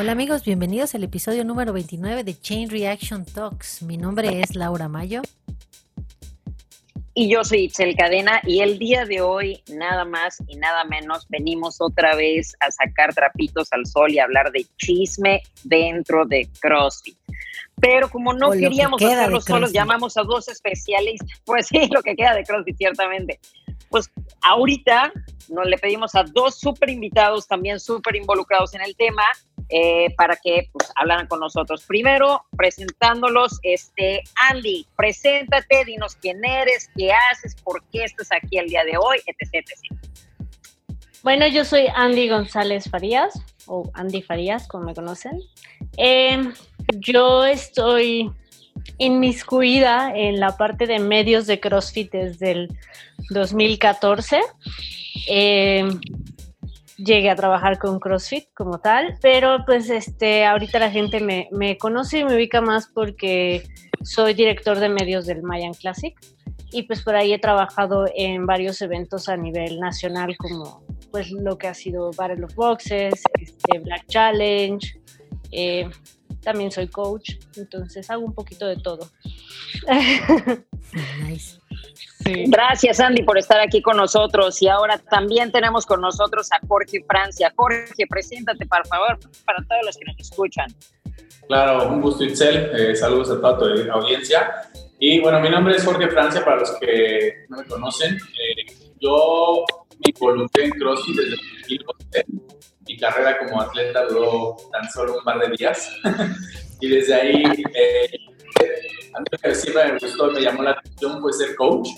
[0.00, 3.82] Hola amigos, bienvenidos al episodio número 29 de Chain Reaction Talks.
[3.82, 5.20] Mi nombre es Laura Mayo.
[7.12, 11.26] Y yo soy Itzel Cadena y el día de hoy nada más y nada menos
[11.28, 17.18] venimos otra vez a sacar trapitos al sol y hablar de chisme dentro de CrossFit.
[17.78, 21.28] Pero como no queríamos hacerlo solos, llamamos a dos especialistas.
[21.44, 23.38] Pues sí, lo que queda de CrossFit, ciertamente.
[23.90, 25.12] Pues ahorita
[25.50, 29.24] nos le pedimos a dos súper invitados, también súper involucrados en el tema,
[29.70, 30.92] eh, para que pues,
[31.28, 31.84] con nosotros.
[31.86, 38.66] Primero, presentándolos, este, Andy, preséntate, dinos quién eres, qué haces, por qué estás aquí el
[38.68, 39.64] día de hoy, etc.
[41.22, 45.40] Bueno, yo soy Andy González Farías, o Andy Farías, como me conocen.
[45.96, 46.42] Eh,
[46.96, 48.30] yo estoy
[48.98, 52.78] inmiscuida en la parte de medios de CrossFit desde el
[53.30, 54.40] 2014.
[55.28, 55.88] Eh,
[57.04, 61.78] llegué a trabajar con CrossFit como tal, pero pues este, ahorita la gente me, me,
[61.78, 63.64] conoce y me ubica más porque
[64.02, 66.14] soy director de medios del Mayan Classic
[66.72, 71.58] y pues por ahí he trabajado en varios eventos a nivel nacional como pues lo
[71.58, 75.00] que ha sido Battle of Boxes, este, Black Challenge,
[75.50, 75.88] eh,
[76.42, 79.10] también soy coach, entonces hago un poquito de todo.
[81.22, 81.59] nice.
[82.24, 84.60] Gracias, Andy, por estar aquí con nosotros.
[84.62, 87.52] Y ahora también tenemos con nosotros a Jorge Francia.
[87.56, 90.66] Jorge, preséntate, por favor, para todos los que nos escuchan.
[91.48, 92.70] Claro, un gusto, Itzel.
[92.74, 94.70] Eh, saludos a toda tu audiencia.
[94.98, 98.16] Y bueno, mi nombre es Jorge Francia, para los que no me conocen.
[98.16, 99.64] Eh, yo
[99.98, 102.24] me involucré en CrossFit desde 2012.
[102.86, 105.90] Mi carrera como atleta duró tan solo un par de días.
[106.80, 107.42] y desde ahí,
[107.74, 108.10] eh,
[109.14, 111.88] a mí lo que siempre me gustó, me llamó la atención fue ser coach.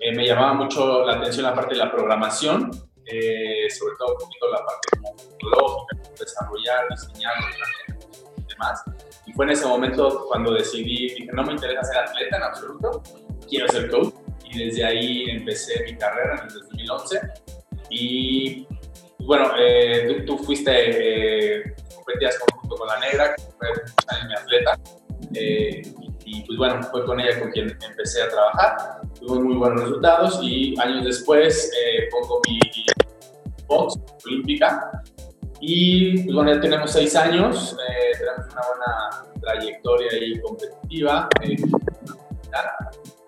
[0.00, 2.70] Eh, me llamaba mucho la atención la parte de la programación,
[3.06, 4.88] eh, sobre todo un poquito la parte
[5.38, 7.34] tecnológica, desarrollar, diseñar
[8.36, 8.82] y demás.
[9.26, 13.02] Y fue en ese momento cuando decidí, dije, no me interesa ser atleta en absoluto,
[13.48, 14.14] quiero ser coach.
[14.50, 17.20] Y desde ahí empecé mi carrera en el 2011.
[17.90, 18.66] Y
[19.24, 23.68] bueno, eh, tú, fuiste, eh, competías junto con la negra, que fue
[24.26, 24.78] mi atleta.
[25.34, 26.11] Eh, y
[26.46, 29.00] pues bueno, fue con ella con quien empecé a trabajar.
[29.18, 32.58] Tuvimos muy buenos resultados y años después eh, pongo mi
[33.66, 34.90] box olímpica
[35.60, 41.28] y pues bueno, ya tenemos seis años, eh, tenemos una buena trayectoria ahí competitiva.
[41.42, 41.56] Eh,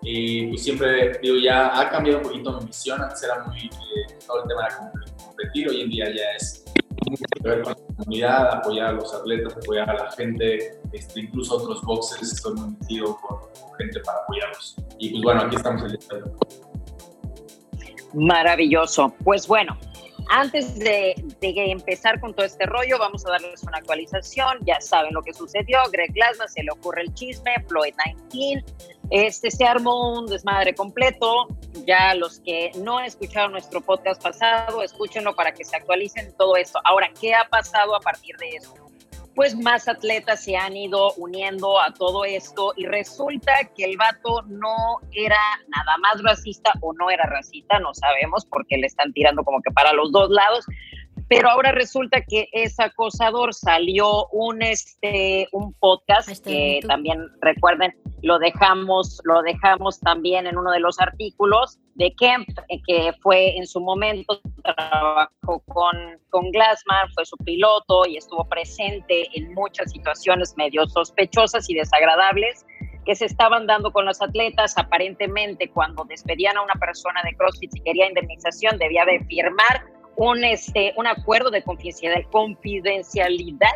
[0.07, 3.69] y pues siempre digo, ya ha cambiado un poquito mi visión, antes era muy
[4.27, 6.63] todo el tema de competir, hoy en día ya es
[7.19, 11.19] mucho que ver con la comunidad, apoyar a los atletas, apoyar a la gente, este,
[11.21, 13.39] incluso otros boxes, estoy muy metido con,
[13.77, 14.75] gente para apoyarlos.
[14.99, 16.23] Y pues bueno, aquí estamos el día
[18.13, 19.13] Maravilloso.
[19.23, 19.77] Pues bueno,
[20.29, 24.59] antes de, empezar con todo este rollo, vamos a darles una actualización.
[24.61, 25.79] Ya saben lo que sucedió.
[25.91, 27.93] Greg Glassman se le ocurre el chisme, Floyd
[28.31, 28.94] 19.
[29.11, 31.47] Este se armó un desmadre completo.
[31.85, 36.79] Ya los que no escucharon nuestro podcast pasado, escúchenlo para que se actualicen todo esto.
[36.83, 38.73] Ahora, ¿qué ha pasado a partir de eso?
[39.35, 44.41] pues más atletas se han ido uniendo a todo esto y resulta que el vato
[44.47, 45.37] no era
[45.67, 49.71] nada más racista o no era racista, no sabemos porque le están tirando como que
[49.71, 50.65] para los dos lados,
[51.27, 53.53] pero ahora resulta que es acosador.
[53.53, 60.71] Salió un este un podcast que también recuerden lo dejamos lo dejamos también en uno
[60.71, 65.95] de los artículos de Kemp eh, que fue en su momento trabajó con
[66.29, 72.65] con Glassman, fue su piloto y estuvo presente en muchas situaciones medio sospechosas y desagradables
[73.05, 74.77] que se estaban dando con los atletas.
[74.77, 80.43] Aparentemente, cuando despedían a una persona de CrossFit y quería indemnización, debía de firmar un,
[80.43, 83.75] este, un acuerdo de confidencialidad, confidencialidad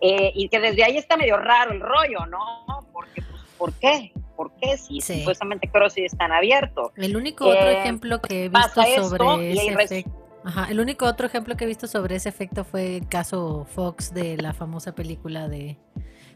[0.00, 2.86] eh, y que desde ahí está medio raro el rollo, ¿no?
[2.92, 4.12] Porque, pues, ¿por qué?
[4.36, 6.92] ¿Por qué si supuestamente CrossFit es tan abierto?
[6.96, 11.26] El único otro eh, ejemplo que he visto sobre ese efecto, ajá, el único otro
[11.26, 15.48] ejemplo que he visto sobre ese efecto fue el caso Fox de la famosa película
[15.48, 15.78] de,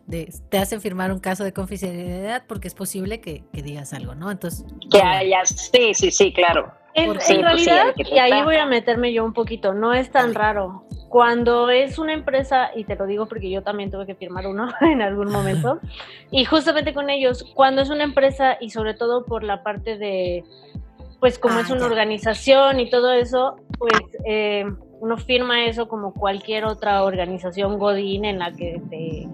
[0.06, 4.14] de te hacen firmar un caso de confidencialidad porque es posible que, que digas algo,
[4.14, 4.30] ¿no?
[4.30, 6.72] Entonces que haya, sí, sí, sí, claro.
[6.94, 10.84] En, realidad, y ahí voy a meterme yo un poquito, no es tan raro.
[11.08, 14.68] Cuando es una empresa, y te lo digo porque yo también tuve que firmar uno
[14.80, 15.80] en algún momento,
[16.30, 20.44] y justamente con ellos, cuando es una empresa y sobre todo por la parte de,
[21.20, 24.64] pues como ah, es una organización y todo eso, pues eh,
[25.00, 29.28] uno firma eso como cualquier otra organización Godín en la que te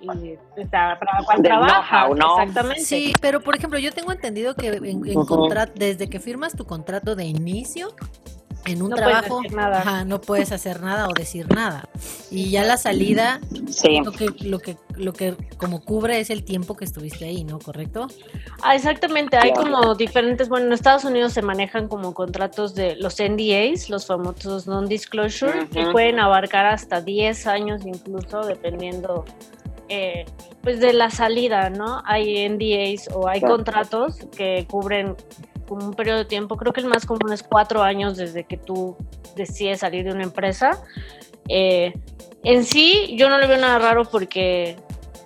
[0.00, 2.08] y para cual trabaja.
[2.08, 2.80] Exactamente.
[2.80, 5.02] Sí, pero por ejemplo, yo tengo entendido que en,
[5.74, 7.94] desde que firmas tu contrato de inicio,
[8.66, 9.40] en un trabajo,
[10.06, 11.88] no puedes hacer nada o decir nada.
[12.30, 13.40] Y ya la salida,
[14.02, 17.58] lo que, lo que, lo que como cubre es el tiempo que estuviste ahí, ¿no?
[17.58, 18.08] ¿Correcto?
[18.62, 19.36] Ah, exactamente.
[19.36, 24.06] Hay como diferentes, bueno, en Estados Unidos se manejan como contratos de los NDAs, los
[24.06, 29.24] famosos non-disclosure, que pueden abarcar hasta 10 años incluso, dependiendo
[29.88, 30.24] eh,
[30.62, 32.02] pues de la salida, ¿no?
[32.04, 35.16] Hay NDAs o hay contratos que cubren
[35.66, 38.56] como un periodo de tiempo, creo que el más común es cuatro años desde que
[38.56, 38.96] tú
[39.34, 40.82] decides salir de una empresa.
[41.48, 41.92] Eh,
[42.44, 44.76] en sí, yo no le veo nada raro porque,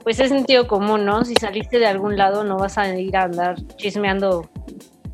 [0.02, 1.24] pues es sentido común, ¿no?
[1.24, 4.48] Si saliste de algún lado, no vas a ir a andar chismeando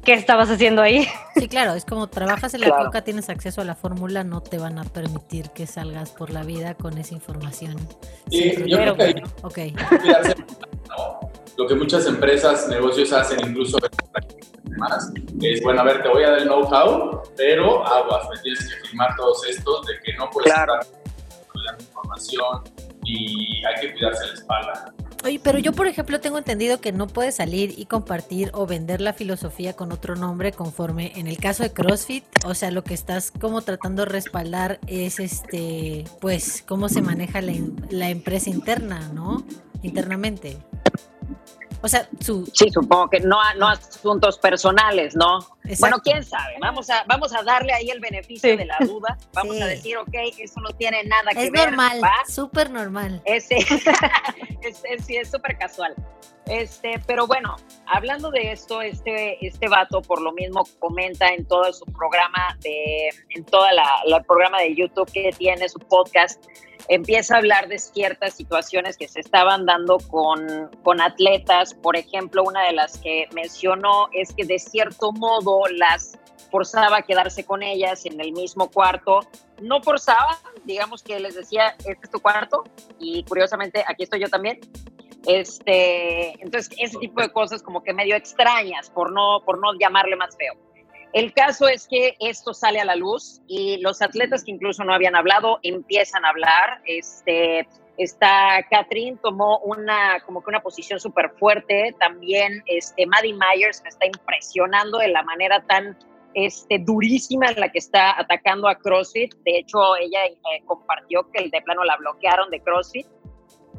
[0.07, 1.07] qué estabas haciendo ahí.
[1.35, 4.57] Sí, claro, es como trabajas en la coca, tienes acceso a la fórmula, no te
[4.57, 7.77] van a permitir que salgas por la vida con esa información.
[8.31, 9.75] Sí, yo creo que okay.
[11.59, 13.79] Lo que muchas empresas, negocios hacen, incluso
[14.79, 15.11] más,
[15.43, 18.87] es, bueno, a ver, te voy a dar el know-how, pero aguas, me tienes que
[18.87, 20.75] firmar todos estos de que no puedes claro.
[21.55, 22.63] la información
[23.05, 24.95] y hay que cuidarse la espalda.
[25.27, 29.01] Oye, pero yo, por ejemplo, tengo entendido que no puedes salir y compartir o vender
[29.01, 32.95] la filosofía con otro nombre conforme en el caso de CrossFit, o sea, lo que
[32.95, 37.55] estás como tratando de respaldar es este, pues, cómo se maneja la,
[37.91, 39.45] la empresa interna, ¿no?
[39.83, 40.59] Internamente.
[41.83, 42.47] O sea, su...
[42.53, 45.39] Sí, supongo que no, no asuntos personales, ¿no?
[45.79, 46.55] Bueno, quién sabe.
[46.61, 49.19] Vamos a, vamos a darle ahí el beneficio de la duda.
[49.33, 51.55] Vamos a decir, ok, eso no tiene nada que ver.
[51.55, 53.23] Es normal, súper normal.
[53.25, 53.59] Ese,
[55.07, 55.95] sí, es súper casual.
[56.47, 57.57] Este, pero bueno,
[57.87, 63.09] hablando de esto, este, este vato por lo mismo comenta en todo su programa de,
[63.31, 66.45] en toda la, la programa de YouTube que tiene, su podcast,
[66.89, 71.75] empieza a hablar de ciertas situaciones que se estaban dando con, con atletas.
[71.75, 76.19] Por ejemplo, una de las que mencionó es que de cierto modo las
[76.51, 79.21] forzaba a quedarse con ellas en el mismo cuarto.
[79.61, 82.65] No forzaba, digamos que les decía, este es tu cuarto
[82.99, 84.61] y curiosamente aquí estoy yo también.
[85.27, 90.15] Este, entonces, ese tipo de cosas como que medio extrañas, por no, por no llamarle
[90.17, 90.55] más feo.
[91.17, 94.93] El caso es que esto sale a la luz y los atletas que incluso no
[94.93, 96.83] habían hablado empiezan a hablar.
[96.85, 97.67] Este,
[97.97, 101.95] está Catherine tomó una como que una posición súper fuerte.
[101.99, 105.97] También este, Maddie Myers me está impresionando de la manera tan
[106.35, 109.35] este, durísima en la que está atacando a CrossFit.
[109.37, 113.07] De hecho, ella eh, compartió que el de plano la bloquearon de CrossFit.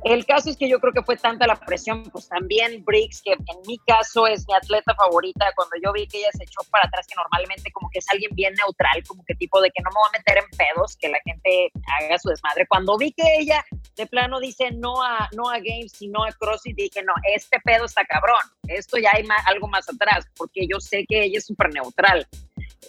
[0.04, 3.34] El caso es que yo creo que fue tanta la presión, pues también Briggs, que
[3.34, 6.86] en mi caso es mi atleta favorita, cuando yo vi que ella se echó para
[6.86, 9.90] atrás, que normalmente como que es alguien bien neutral, como que tipo de que no
[9.90, 12.68] me voy a meter en pedos, que la gente haga su desmadre.
[12.68, 13.66] Cuando vi que ella
[13.96, 17.86] de plano dice no a, no a Games, sino a CrossFit, dije, no, este pedo
[17.86, 21.74] está cabrón, esto ya hay algo más atrás, porque yo sé que ella es súper
[21.74, 22.28] neutral.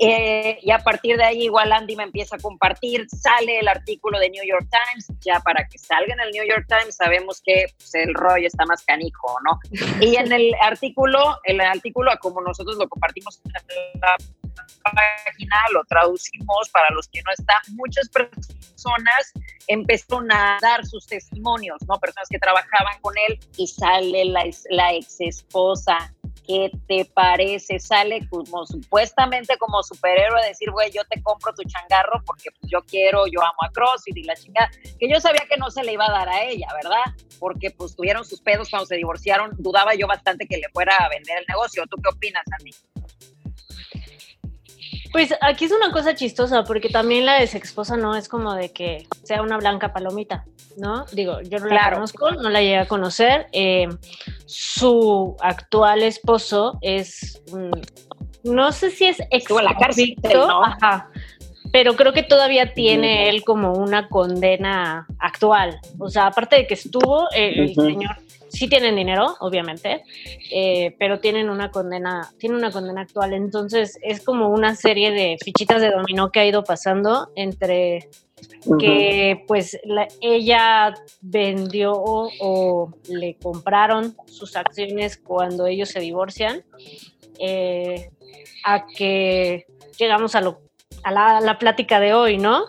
[0.00, 4.18] Eh, y a partir de ahí igual Andy me empieza a compartir, sale el artículo
[4.20, 7.66] de New York Times, ya para que salga en el New York Times sabemos que
[7.76, 9.58] pues, el rollo está más canijo, ¿no?
[10.00, 13.52] Y en el artículo, el artículo como nosotros lo compartimos en
[14.00, 14.16] la
[14.82, 19.32] página, lo traducimos para los que no están, muchas personas
[19.66, 21.98] empezaron a dar sus testimonios, ¿no?
[21.98, 26.12] Personas que trabajaban con él y sale la, la ex esposa
[26.48, 27.78] ¿qué te parece?
[27.78, 32.72] Sale como supuestamente como superhéroe a decir, güey, yo te compro tu changarro porque pues,
[32.72, 35.84] yo quiero, yo amo a CrossFit y la chingada, que yo sabía que no se
[35.84, 37.04] le iba a dar a ella, ¿verdad?
[37.38, 41.10] Porque pues tuvieron sus pedos cuando se divorciaron, dudaba yo bastante que le fuera a
[41.10, 41.84] vender el negocio.
[41.86, 42.70] ¿Tú qué opinas, Andy?
[45.12, 48.72] Pues aquí es una cosa chistosa, porque también la ex esposa no es como de
[48.72, 50.44] que sea una blanca palomita,
[50.76, 51.06] ¿no?
[51.12, 53.48] Digo, yo no la conozco, no la llegué a conocer.
[53.52, 53.88] Eh,
[54.48, 57.42] su actual esposo es,
[58.44, 60.64] no sé si es ex la cárcel, ¿no?
[60.64, 61.10] Ajá,
[61.70, 65.78] pero creo que todavía tiene él como una condena actual.
[65.98, 68.16] O sea, aparte de que estuvo, el señor
[68.48, 70.04] sí tienen dinero, obviamente,
[70.50, 73.34] eh, pero tienen una condena, tiene una condena actual.
[73.34, 78.08] Entonces es como una serie de fichitas de dominó que ha ido pasando entre
[78.78, 79.78] que pues
[80.20, 86.64] ella vendió o, le compraron sus acciones cuando ellos se divorcian,
[87.38, 88.10] eh,
[88.64, 89.66] a que
[89.98, 90.60] llegamos a, lo,
[91.02, 92.64] a la, plática de hoy, ¿no?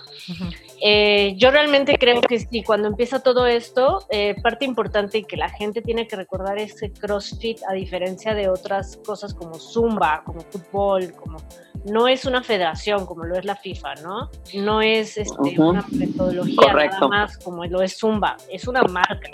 [0.81, 5.37] Eh, yo realmente creo que sí, cuando empieza todo esto, eh, parte importante y que
[5.37, 10.23] la gente tiene que recordar es que CrossFit, a diferencia de otras cosas como Zumba,
[10.25, 11.37] como fútbol, como
[11.85, 14.29] no es una federación como lo es la FIFA, ¿no?
[14.53, 19.29] No es este, una metodología nada más como lo es Zumba, es una marca.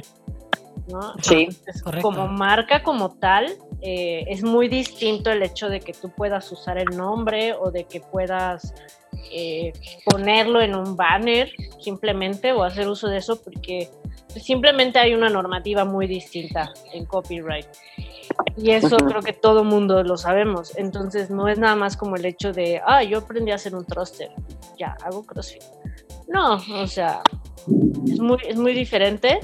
[0.87, 1.13] ¿No?
[1.21, 1.49] Sí,
[2.01, 3.47] Como marca como tal,
[3.81, 7.85] eh, es muy distinto el hecho de que tú puedas usar el nombre o de
[7.85, 8.73] que puedas
[9.31, 9.73] eh,
[10.05, 13.89] ponerlo en un banner simplemente o hacer uso de eso porque
[14.39, 17.67] simplemente hay una normativa muy distinta en copyright.
[18.57, 20.75] Y eso creo que todo mundo lo sabemos.
[20.77, 23.85] Entonces no es nada más como el hecho de, ah, yo aprendí a hacer un
[23.85, 24.31] thruster,
[24.77, 25.63] ya, hago CrossFit.
[26.27, 27.21] No, o sea,
[28.07, 29.39] es muy, es muy diferente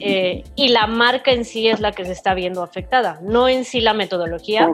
[0.00, 3.64] eh, y la marca en sí es la que se está viendo afectada, no en
[3.64, 4.72] sí la metodología.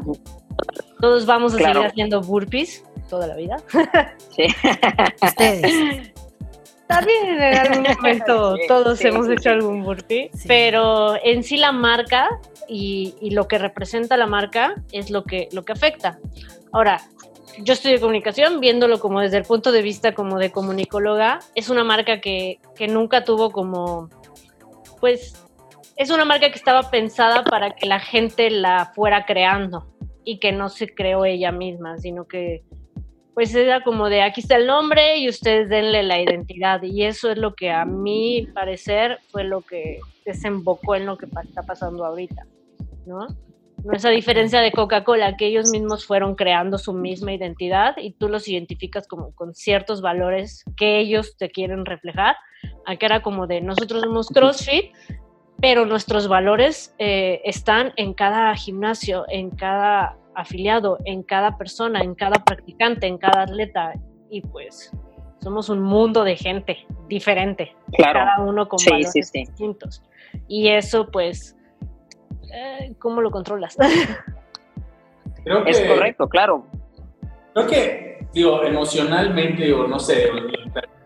[1.00, 3.56] Todos vamos a seguir haciendo burpees toda la vida.
[4.34, 4.46] Sí.
[5.22, 6.12] Ustedes.
[6.86, 12.28] También en algún momento todos hemos hecho algún burpee, pero en sí la marca
[12.68, 16.20] y, y, lo que representa la marca es lo que, lo que afecta.
[16.72, 17.00] Ahora,
[17.58, 21.84] yo estudio comunicación, viéndolo como desde el punto de vista como de comunicóloga, es una
[21.84, 24.10] marca que, que nunca tuvo como,
[25.00, 25.42] pues,
[25.96, 29.86] es una marca que estaba pensada para que la gente la fuera creando
[30.24, 32.62] y que no se creó ella misma, sino que
[33.36, 37.30] pues era como de aquí está el nombre y ustedes denle la identidad y eso
[37.30, 42.06] es lo que a mi parecer fue lo que desembocó en lo que está pasando
[42.06, 42.46] ahorita,
[43.04, 43.26] ¿no?
[43.84, 48.28] No esa diferencia de Coca-Cola, que ellos mismos fueron creando su misma identidad y tú
[48.28, 52.36] los identificas como con ciertos valores que ellos te quieren reflejar.
[52.86, 54.92] Aquí era como de nosotros somos CrossFit,
[55.60, 62.14] pero nuestros valores eh, están en cada gimnasio, en cada afiliado, en cada persona, en
[62.14, 63.94] cada practicante, en cada atleta.
[64.30, 64.92] Y pues
[65.40, 66.78] somos un mundo de gente
[67.08, 70.02] diferente, cada uno con valores distintos.
[70.48, 71.56] Y eso pues,
[72.56, 73.76] eh, ¿cómo lo controlas?
[75.66, 76.66] es correcto, claro.
[77.54, 80.30] Creo que, digo, emocionalmente o no sé,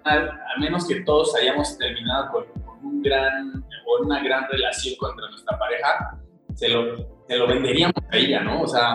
[0.04, 2.44] al menos que todos hayamos terminado con,
[2.82, 6.18] un gran o una gran relación contra nuestra pareja,
[6.54, 6.96] se lo,
[7.28, 8.62] se lo venderíamos a ella, ¿no?
[8.62, 8.94] O sea,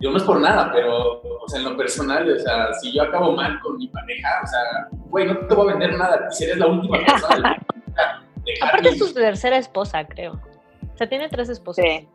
[0.00, 3.02] yo no es por nada, pero, o sea, en lo personal, o sea, si yo
[3.02, 6.44] acabo mal con mi pareja, o sea, güey, no te voy a vender nada, si
[6.44, 7.56] eres la última persona.
[8.62, 10.40] Aparte es su tercera esposa, creo.
[10.96, 11.84] O sea, tiene tres esposas.
[11.84, 12.08] Sí.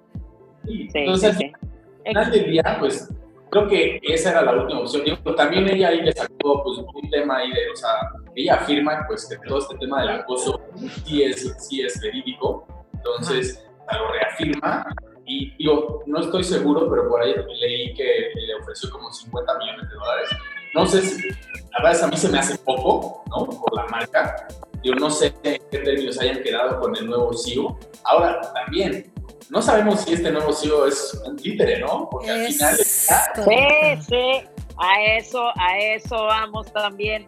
[0.65, 3.13] sí Entonces, sí, al final del día, pues,
[3.51, 5.03] creo que esa era la última opción.
[5.05, 7.91] Digo, también ella ahí le sacó, pues, un tema ahí de, o sea,
[8.35, 10.59] ella afirma, pues, que todo este tema del acoso
[11.05, 12.65] sí es, sí es verídico.
[12.91, 14.87] Entonces, lo reafirma
[15.27, 19.89] y digo, no estoy seguro, pero por ahí leí que le ofreció como 50 millones
[19.89, 20.29] de dólares.
[20.73, 23.45] No sé si, la verdad es a mí se me hace poco, ¿no?
[23.45, 24.47] Por la marca.
[24.83, 27.77] Yo no sé qué términos hayan quedado con el nuevo CEO.
[28.03, 29.11] Ahora, también,
[29.49, 32.09] no sabemos si este nuevo CEO es un títere, ¿no?
[32.09, 32.79] Porque al final...
[32.79, 33.31] Está...
[33.35, 34.47] Sí, sí,
[34.77, 37.25] a eso, a eso vamos también.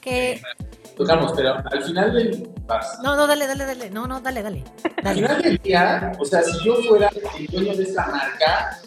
[0.00, 0.40] Que
[0.96, 2.50] tocamos, pero al final del...
[3.02, 3.90] No, no, dale, dale, dale.
[3.90, 4.64] No, no, dale, dale.
[5.04, 8.80] Al final del día, o sea, si yo fuera el dueño de esta marca,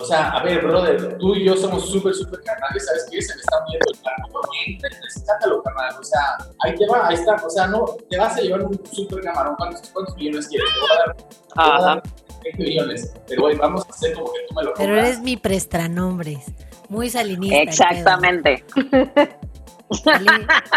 [0.00, 3.20] o sea, a ver, brother, tú y yo somos súper, súper carnales, ¿sabes qué?
[3.20, 4.80] Se me están viendo el carro bien,
[5.26, 8.40] sácalo, carnal, o sea, ahí te va, ahí está, o sea, no, te vas a
[8.40, 10.68] llevar un súper camarón, ¿cuántos, ¿cuántos millones quieres?
[10.72, 12.02] Te voy a dar, te voy a dar
[12.44, 14.86] 20 millones, pero güey, vamos a hacer como que tú me lo compras.
[14.86, 16.46] Pero eres mi prestanombres,
[16.88, 17.58] muy salinista.
[17.60, 18.64] Exactamente.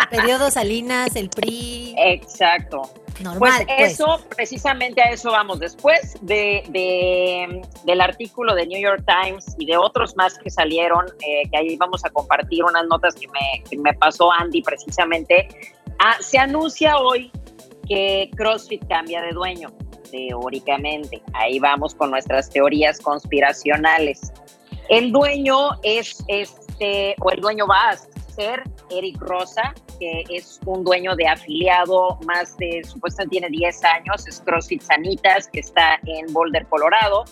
[0.10, 1.96] periodo Salinas, el PRI.
[1.98, 2.82] Exacto.
[3.22, 3.94] Normal, pues, pues.
[3.94, 5.60] eso, precisamente a eso vamos.
[5.60, 11.48] Después de, del artículo de New York Times y de otros más que salieron, eh,
[11.52, 15.48] que ahí vamos a compartir unas notas que me, me pasó Andy precisamente,
[16.00, 17.32] ah, se anuncia hoy
[17.88, 19.70] que CrossFit cambia de dueño,
[20.10, 21.22] teóricamente.
[21.34, 24.32] Ahí vamos con nuestras teorías conspiracionales.
[24.90, 27.98] El dueño es este, o el dueño va a
[28.36, 34.28] ser Eric Rosa, que es un dueño de afiliado más de, supuestamente tiene 10 años,
[34.28, 37.26] es CrossFit Sanitas, que está en Boulder, Colorado.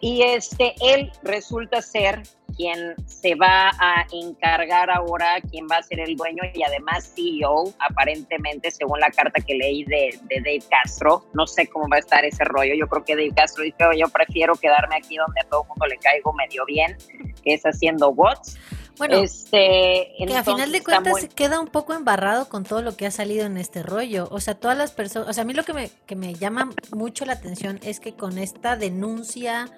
[0.00, 2.22] Y este, él resulta ser
[2.56, 7.72] quien se va a encargar ahora, quien va a ser el dueño y además CEO,
[7.78, 11.26] aparentemente, según la carta que leí de, de Dave Castro.
[11.34, 12.74] No sé cómo va a estar ese rollo.
[12.74, 15.86] Yo creo que Dave Castro dice, yo prefiero quedarme aquí donde a todo el mundo
[15.86, 16.96] le caigo medio bien,
[17.42, 18.58] que es haciendo bots.
[18.98, 23.06] Bueno, este, que a final de cuentas queda un poco embarrado con todo lo que
[23.06, 24.28] ha salido en este rollo.
[24.30, 26.70] O sea, todas las personas, o sea, a mí lo que me, que me llama
[26.92, 29.68] mucho la atención es que con esta denuncia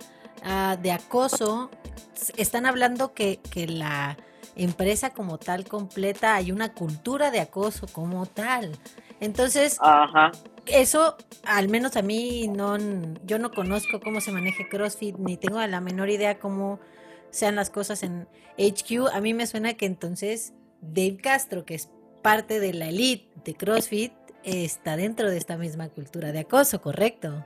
[0.45, 1.71] ah, de acoso,
[2.37, 4.17] están hablando que, que la
[4.57, 8.73] empresa como tal completa, hay una cultura de acoso como tal.
[9.21, 9.79] Entonces,
[10.67, 12.77] eso al menos a mí no,
[13.25, 16.79] yo no conozco cómo se maneja CrossFit, ni tengo la menor idea cómo
[17.31, 18.27] sean las cosas en
[18.59, 21.91] HQ, a mí me suena que entonces Dave Castro, que es
[22.23, 24.13] parte de la elite de CrossFit,
[24.45, 27.45] está dentro de esta misma cultura de acoso, ¿correcto?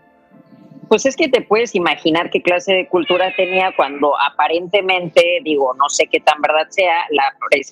[0.88, 5.88] Pues es que te puedes imaginar qué clase de cultura tenía cuando aparentemente, digo, no
[5.88, 7.24] sé qué tan verdad sea, la,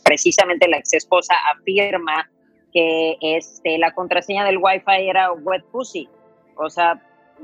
[0.04, 2.30] precisamente la ex esposa afirma
[2.72, 6.08] que este, la contraseña del Wi-Fi era wet pussy.
[6.56, 7.00] O sea,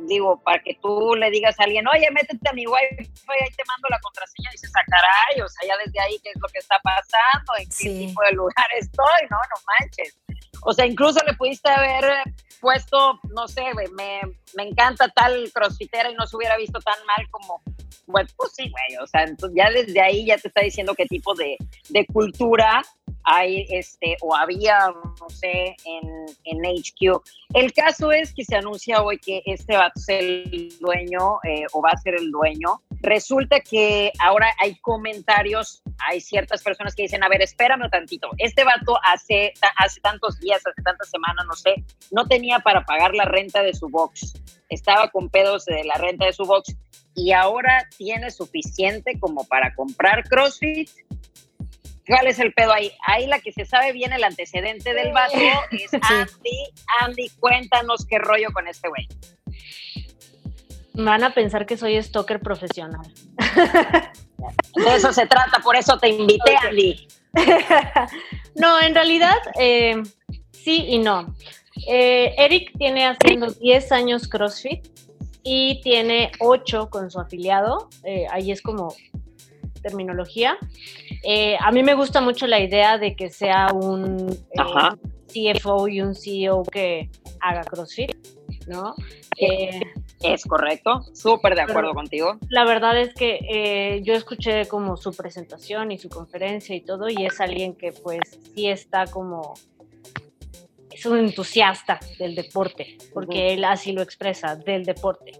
[0.06, 3.64] digo, para que tú le digas a alguien, oye, métete a mi Wi-Fi, ahí te
[3.66, 6.48] mando la contraseña, y dices, ah, caray, o sea, ya desde ahí, ¿qué es lo
[6.48, 7.52] que está pasando?
[7.58, 9.28] ¿En qué tipo de lugar estoy?
[9.30, 10.18] No, no manches.
[10.62, 12.22] O sea, incluso le pudiste haber
[12.60, 14.20] puesto, no sé, me,
[14.54, 17.62] me encanta tal crossfitera y no se hubiera visto tan mal como,
[18.06, 21.06] pues, pues sí, güey, o sea, entonces ya desde ahí ya te está diciendo qué
[21.06, 21.56] tipo de,
[21.88, 22.82] de cultura
[23.26, 24.78] hay este o había,
[25.21, 27.21] no sé, en, en, HQ.
[27.54, 31.64] El caso es que se anuncia hoy que este va a ser el dueño eh,
[31.73, 32.80] o va a ser el dueño.
[33.00, 38.64] Resulta que ahora hay comentarios, hay ciertas personas que dicen, a ver, espérame tantito, este
[38.64, 43.25] vato hace, hace tantos días, hace tantas semanas, no sé, no tenía para pagar la
[43.25, 44.35] renta de su box,
[44.68, 46.76] estaba con pedos de la renta de su box
[47.14, 50.90] y ahora tiene suficiente como para comprar CrossFit
[52.06, 52.92] ¿Cuál es el pedo ahí?
[53.06, 55.36] Ahí la que se sabe bien el antecedente del vato
[55.70, 56.58] es Andy.
[57.00, 59.08] Andy, cuéntanos qué rollo con este güey.
[60.94, 63.12] Van a pensar que soy stalker profesional.
[64.75, 67.08] De eso se trata, por eso te invité, Andy.
[68.54, 70.02] no, en realidad, eh,
[70.52, 71.34] sí y no.
[71.88, 74.86] Eh, Eric tiene haciendo 10 años CrossFit
[75.42, 77.88] y tiene 8 con su afiliado.
[78.04, 78.94] Eh, ahí es como
[79.87, 80.59] terminología.
[81.23, 86.00] Eh, a mí me gusta mucho la idea de que sea un eh, CFO y
[86.00, 87.09] un CEO que
[87.40, 88.14] haga CrossFit,
[88.66, 88.95] ¿no?
[89.38, 89.81] Eh,
[90.23, 92.38] es correcto, súper de acuerdo contigo.
[92.49, 97.25] La verdad es que yo escuché como su presentación y su conferencia y todo, y
[97.25, 98.21] es alguien que pues
[98.55, 99.55] sí está como
[100.90, 105.33] es un entusiasta del deporte, porque él así lo expresa, del deporte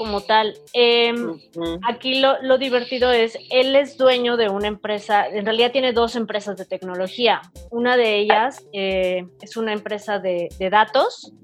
[0.00, 0.54] como tal.
[0.72, 1.38] Em,
[1.86, 6.56] aquí lo, divertido es, él es dueño de una empresa, en realidad tiene dos empresas
[6.56, 7.42] de tecnología.
[7.70, 11.34] Una de ellas eh, es una empresa de, datos,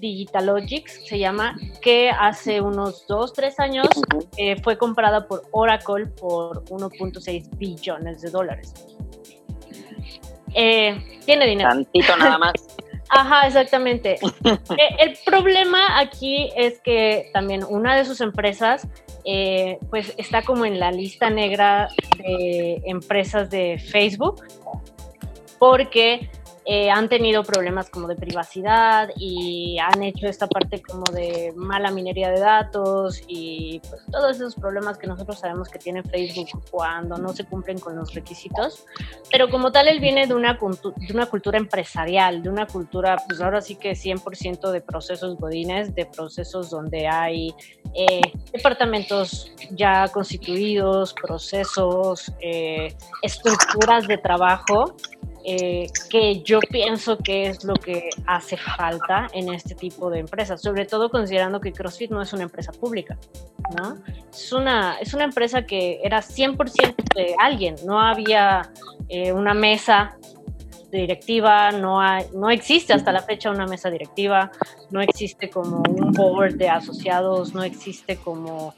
[0.00, 3.86] Digitalogics se llama, que hace unos dos, tres años
[4.38, 8.72] eh, fue comprada por Oracle por 1.6 billones de dólares.
[10.54, 11.68] Eh, tiene dinero.
[11.68, 12.54] Tantito nada más.
[13.12, 14.18] Ajá, exactamente.
[14.78, 18.88] Eh, el problema aquí es que también una de sus empresas
[19.24, 24.42] eh, pues está como en la lista negra de empresas de Facebook
[25.58, 26.30] porque
[26.64, 31.90] eh, han tenido problemas como de privacidad y han hecho esta parte como de mala
[31.90, 37.18] minería de datos y pues, todos esos problemas que nosotros sabemos que tiene Facebook cuando
[37.18, 38.86] no se cumplen con los requisitos.
[39.30, 43.40] Pero como tal, él viene de una, de una cultura empresarial, de una cultura, pues
[43.40, 47.54] ahora sí que 100% de procesos godines, de procesos donde hay
[47.94, 48.20] eh,
[48.52, 54.94] departamentos ya constituidos, procesos, eh, estructuras de trabajo
[55.44, 60.60] eh, que yo pienso que es lo que hace falta en este tipo de empresas,
[60.60, 63.18] sobre todo considerando que CrossFit no es una empresa pública,
[63.76, 63.98] ¿no?
[64.32, 68.70] Es una, es una empresa que era 100% de alguien, no había
[69.08, 70.16] eh, una mesa
[70.92, 74.52] directiva, no, hay, no existe hasta la fecha una mesa directiva,
[74.90, 78.74] no existe como un board de asociados, no existe como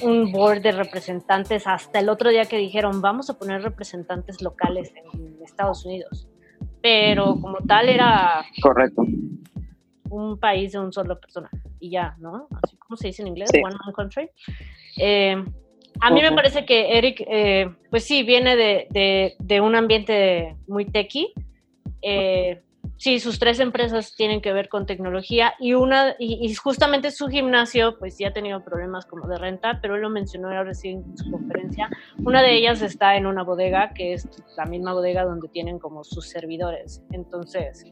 [0.00, 4.92] un board de representantes hasta el otro día que dijeron, vamos a poner representantes locales
[4.96, 6.28] en Estados Unidos.
[6.80, 8.44] Pero como tal era...
[8.60, 9.02] Correcto.
[10.10, 11.50] Un país de un solo persona.
[11.78, 12.48] Y ya, ¿no?
[12.62, 14.30] Así como se dice en inglés, one man country.
[14.98, 15.44] Eh,
[16.00, 20.56] a mí me parece que Eric, eh, pues sí, viene de, de, de, un ambiente
[20.66, 21.32] muy techy.
[22.00, 22.62] Eh,
[23.02, 27.98] sí, sus tres empresas tienen que ver con tecnología y una y, justamente su gimnasio
[27.98, 31.28] pues sí ha tenido problemas como de renta, pero él lo mencionó recién en su
[31.28, 31.90] conferencia.
[32.24, 36.04] Una de ellas está en una bodega que es la misma bodega donde tienen como
[36.04, 37.02] sus servidores.
[37.10, 37.84] Entonces,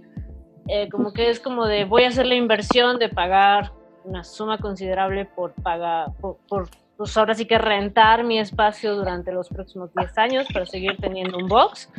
[0.69, 3.73] eh, como que es como de voy a hacer la inversión de pagar
[4.05, 9.49] una suma considerable por pagar por, pues ahora sí que rentar mi espacio durante los
[9.49, 11.91] próximos 10 años para seguir teniendo un box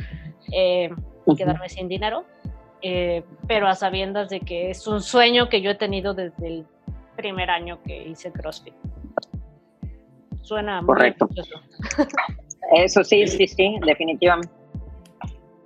[0.50, 0.88] eh,
[1.26, 2.24] y quedarme sin dinero
[2.82, 6.66] eh, pero a sabiendas de que es un sueño que yo he tenido desde el
[7.16, 8.74] primer año que hice CrossFit.
[10.42, 11.28] Suena correcto.
[12.74, 14.52] Eso sí, sí, sí, definitivamente.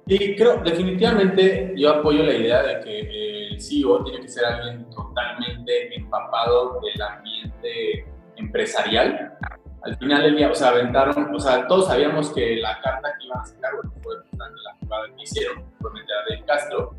[0.09, 4.89] Y creo, definitivamente yo apoyo la idea de que el CEO tiene que ser alguien
[4.91, 9.37] totalmente empapado del ambiente empresarial.
[9.83, 13.27] Al final del día, o sea, aventaron, o sea, todos sabíamos que la carta que
[13.27, 16.95] iban a sacar, bueno, fue la jugada que hicieron, fue meter a Dave Castro,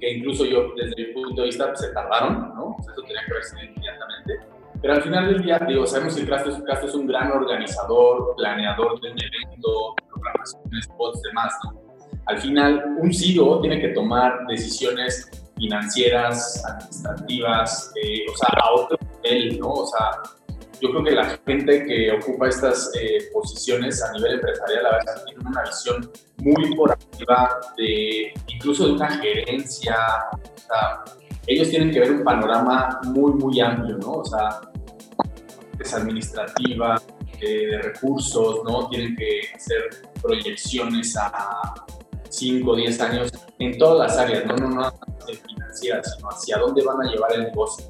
[0.00, 2.76] que incluso yo, desde mi punto de vista, se tardaron, ¿no?
[2.80, 4.40] eso tenía que verse inmediatamente.
[4.80, 9.00] Pero al final del día, digo, sabemos que Castro, Castro es un gran organizador, planeador
[9.00, 11.80] de un evento, programación, spots, demás, ¿no?
[12.26, 18.98] Al final, un CEO tiene que tomar decisiones financieras, administrativas, eh, o sea, a otro
[19.22, 19.68] nivel, ¿no?
[19.68, 20.10] O sea,
[20.82, 25.24] yo creo que la gente que ocupa estas eh, posiciones a nivel empresarial, la verdad,
[25.26, 29.96] tiene una visión muy proactiva de incluso de una gerencia.
[31.46, 34.12] Ellos tienen que ver un panorama muy, muy amplio, ¿no?
[34.14, 34.60] O sea,
[35.78, 37.00] es administrativa,
[37.40, 38.88] eh, de recursos, ¿no?
[38.88, 41.74] Tienen que hacer proyecciones a
[42.32, 44.92] 5 o 10 años en todas las áreas, no, no, no
[45.46, 47.86] financieras, sino hacia dónde van a llevar el negocio.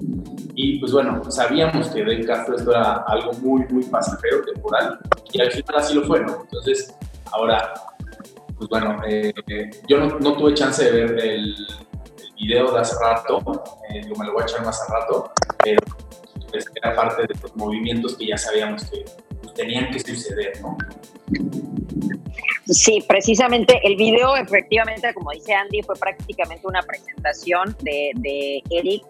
[0.54, 4.98] Y pues bueno, sabíamos que del Castro esto era algo muy, muy pasajero, temporal,
[5.32, 6.42] y al final así lo fue, ¿no?
[6.42, 6.94] Entonces,
[7.30, 7.72] ahora,
[8.56, 9.32] pues bueno, eh,
[9.88, 11.56] yo no, no, tuve chance de ver el,
[12.36, 13.40] video de hace rato,
[13.88, 15.30] eh, me lo voy a echar más a rato,
[15.62, 15.80] pero
[16.50, 19.04] pues, era parte de los movimientos que ya sabíamos que
[19.42, 20.76] pues, tenían que suceder, ¿no?
[22.66, 29.02] Sí, precisamente el video, efectivamente, como dice Andy, fue prácticamente una presentación de, de Eric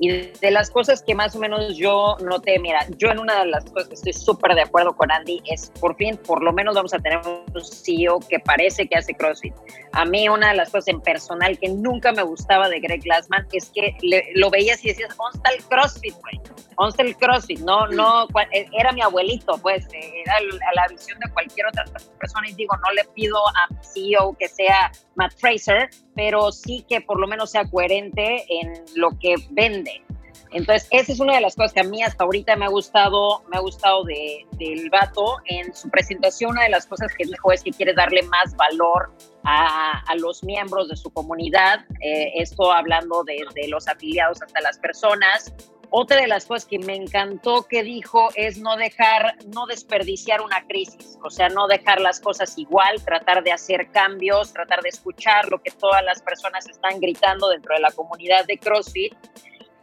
[0.00, 3.46] y de las cosas que más o menos yo noté, mira, yo en una de
[3.46, 6.74] las cosas que estoy súper de acuerdo con Andy es por fin, por lo menos
[6.74, 9.54] vamos a tener un CEO que parece que hace CrossFit.
[9.92, 13.46] A mí una de las cosas en personal que nunca me gustaba de Greg Glassman
[13.52, 13.96] es que
[14.34, 16.40] lo veías y decías, ¿dónde está el CrossFit, güey?
[16.76, 17.58] ¿Dónde está el CrossFit?
[17.60, 20.34] No, no, e, era mi abuelito, pues, era
[20.74, 21.84] la visión de cualquier otra
[22.18, 26.84] persona y digo, no le pido a mi CEO que sea Matt Fraser, pero sí
[26.88, 30.02] que por lo menos sea coherente en lo que vende.
[30.50, 33.44] Entonces, esa es una de las cosas que a mí hasta ahorita me ha gustado,
[33.48, 35.36] me ha gustado de, del vato.
[35.44, 39.12] En su presentación, una de las cosas que dijo es que quiere darle más valor
[39.44, 41.84] a, a los miembros de su comunidad.
[42.00, 45.54] Eh, esto hablando de, de los afiliados hasta las personas.
[45.90, 50.66] Otra de las cosas que me encantó que dijo es no dejar, no desperdiciar una
[50.66, 55.48] crisis, o sea, no dejar las cosas igual, tratar de hacer cambios, tratar de escuchar
[55.48, 59.14] lo que todas las personas están gritando dentro de la comunidad de CrossFit.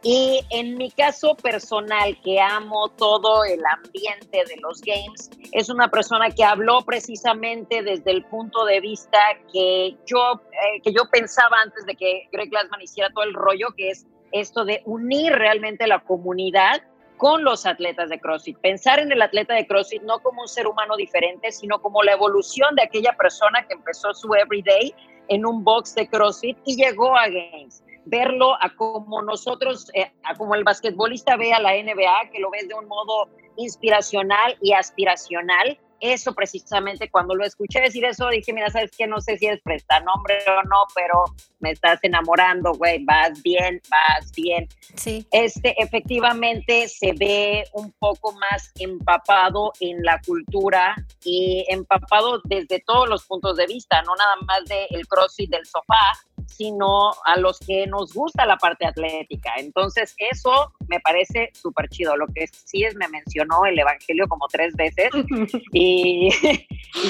[0.02, 5.90] Y en mi caso personal, que amo todo el ambiente de los games, es una
[5.90, 9.18] persona que habló precisamente desde el punto de vista
[9.52, 13.68] que yo, eh, que yo pensaba antes de que Greg Glassman hiciera todo el rollo,
[13.76, 16.82] que es esto de unir realmente la comunidad
[17.16, 18.58] con los atletas de CrossFit.
[18.58, 22.12] Pensar en el atleta de CrossFit no como un ser humano diferente, sino como la
[22.12, 24.94] evolución de aquella persona que empezó su everyday
[25.28, 27.82] en un box de CrossFit y llegó a Games.
[28.04, 32.50] Verlo a como nosotros, eh, a como el basquetbolista ve a la NBA, que lo
[32.50, 38.52] ves de un modo inspiracional y aspiracional, eso precisamente cuando lo escuché decir eso, dije,
[38.52, 41.24] mira, sabes que no sé si es prestanombre o no, pero
[41.60, 44.68] me estás enamorando, güey, vas bien, vas bien.
[44.94, 45.26] Sí.
[45.30, 53.08] Este efectivamente se ve un poco más empapado en la cultura y empapado desde todos
[53.08, 56.12] los puntos de vista, no nada más del el crossfit del sofá,
[56.46, 59.52] sino a los que nos gusta la parte atlética.
[59.58, 62.16] Entonces, eso me parece súper chido.
[62.16, 65.10] Lo que sí es, me mencionó el Evangelio como tres veces
[65.72, 66.30] y,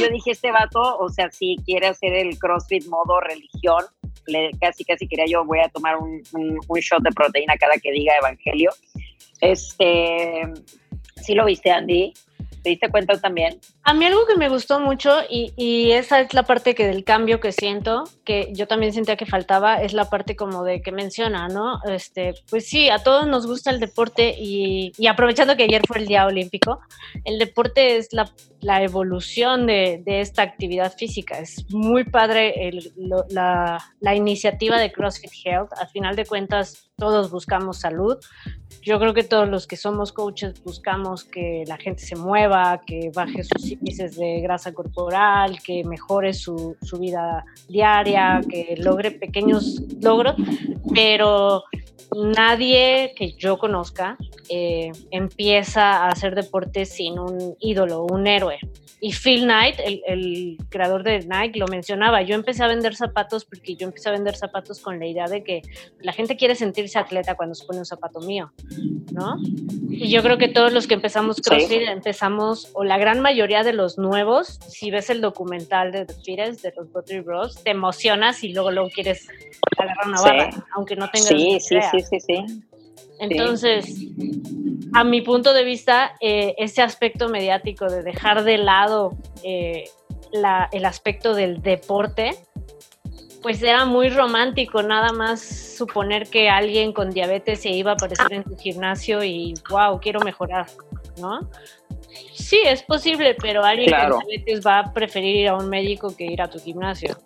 [0.01, 3.85] yo dije, este vato, o sea, si quiere hacer el CrossFit modo religión,
[4.27, 7.77] le, casi, casi quería yo, voy a tomar un, un, un shot de proteína cada
[7.79, 8.71] que diga Evangelio.
[9.41, 10.43] Este,
[11.23, 12.13] ¿sí lo viste, Andy?
[12.67, 13.61] ¿Te diste cuenta también?
[13.85, 17.39] A mí algo que me gustó mucho y, esa es la parte que del cambio
[17.39, 21.47] que siento, que yo también sentía que faltaba, es la parte como de que menciona,
[21.47, 21.79] ¿no?
[21.85, 26.09] Este, pues sí, a todos nos gusta el deporte y aprovechando que ayer fue el
[26.09, 26.81] Día Olímpico,
[27.23, 28.29] el deporte es la,
[28.61, 31.39] la evolución de, esta actividad física.
[31.39, 35.73] Es muy padre la iniciativa de CrossFit Health.
[35.79, 38.17] Al final de cuentas, todos buscamos salud.
[38.83, 43.11] Yo creo que todos los que somos coaches buscamos que la gente se mueva, que
[43.15, 49.83] baje sus índices de grasa corporal, que mejore su, su vida diaria, que logre pequeños
[50.01, 50.37] logros,
[50.95, 51.65] pero
[52.15, 54.17] nadie que yo conozca
[54.49, 58.59] eh, empieza a hacer deporte sin un ídolo, un héroe.
[58.99, 62.23] Y Phil Knight, el, el, creador de Nike, lo mencionaba.
[62.23, 65.45] Yo empecé a vender zapatos porque yo empecé a vender zapatos con la idea de
[65.45, 65.63] que
[66.01, 68.53] la gente quiere sentirse atleta cuando se pone un zapato mío,
[69.13, 69.37] ¿no?
[69.91, 71.85] Y yo creo que todos los que empezamos CrossFit sí.
[71.85, 76.63] empezamos, o la gran mayoría de los nuevos, si ves el documental de The Fittest,
[76.63, 79.29] de los Buttery Bros, te emocionas y luego luego quieres
[79.77, 80.61] agarrar una barra, sí.
[80.75, 82.63] aunque no tengas sí, sí, sí, sí, sí.
[83.19, 83.99] Entonces,
[84.93, 89.85] a mi punto de vista, eh, ese aspecto mediático de dejar de lado eh,
[90.33, 92.37] la, el aspecto del deporte
[93.47, 98.33] pues era muy romántico nada más suponer que alguien con diabetes se iba a aparecer
[98.33, 100.67] en tu gimnasio y wow, quiero mejorar,
[101.21, 101.49] ¿no?
[102.35, 106.25] Sí, es posible, pero alguien con diabetes va a preferir ir a un médico que
[106.25, 107.17] ir a tu gimnasio.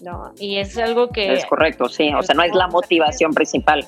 [0.00, 1.32] No, y es algo que...
[1.34, 3.86] Es correcto, sí, o sea, no es la motivación principal.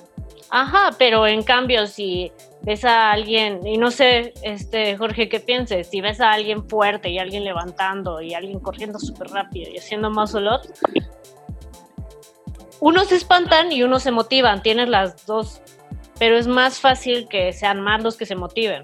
[0.51, 5.89] Ajá, pero en cambio si ves a alguien, y no sé, este Jorge, ¿qué pienses?
[5.89, 10.11] Si ves a alguien fuerte y alguien levantando y alguien corriendo súper rápido y haciendo
[10.11, 10.61] muscle up,
[12.81, 15.63] unos se espantan y unos se motivan, tienes las dos,
[16.19, 18.83] pero es más fácil que sean más los que se motiven.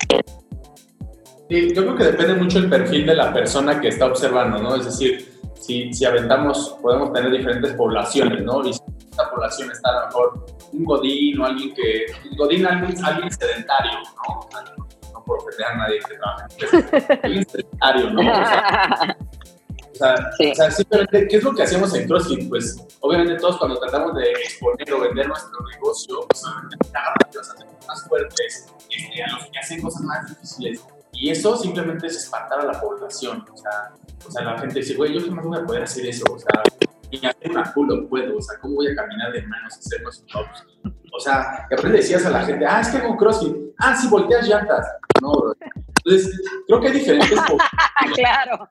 [1.51, 4.75] Sí, yo creo que depende mucho el perfil de la persona que está observando, ¿no?
[4.77, 8.67] Es decir, si, si aventamos, podemos tener diferentes poblaciones, ¿no?
[8.67, 12.67] Y si esta población está a lo mejor un godín o alguien que, un godín
[12.67, 14.49] alguien, alguien sedentario, ¿no?
[15.13, 16.49] No por ofender a nadie que trabaja
[17.23, 18.21] alguien sedentario, ¿no?
[19.93, 22.49] O sea, o sea, simplemente, ¿qué es lo que hacemos en CrossFit?
[22.49, 26.77] Pues, obviamente, todos cuando tratamos de exponer o vender nuestro negocio, pues, obviamente,
[27.41, 30.85] hacemos más fuertes, este, a los que hacen cosas más difíciles.
[31.21, 33.45] Y eso simplemente es espantar a la población.
[33.53, 33.93] O sea,
[34.25, 36.25] o sea la gente dice, güey, yo jamás voy a poder hacer eso.
[36.33, 36.63] O sea,
[37.11, 38.37] ni hacer una culo puedo.
[38.37, 40.65] O sea, ¿cómo voy a caminar de manos y hacer los tops?
[41.13, 43.57] O sea, y aparte decías a la gente, ah, es que hago crossfit.
[43.79, 44.87] Ah, sí, volteas llantas.
[45.21, 45.55] No, bro.
[46.05, 47.39] Entonces, creo que hay diferentes
[48.15, 48.69] Claro.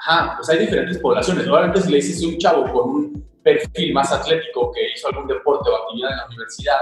[0.00, 1.46] Ajá, pues hay diferentes poblaciones.
[1.46, 5.26] Obviamente, si le dices a un chavo con un perfil más atlético que hizo algún
[5.26, 6.80] deporte o actividad en la universidad,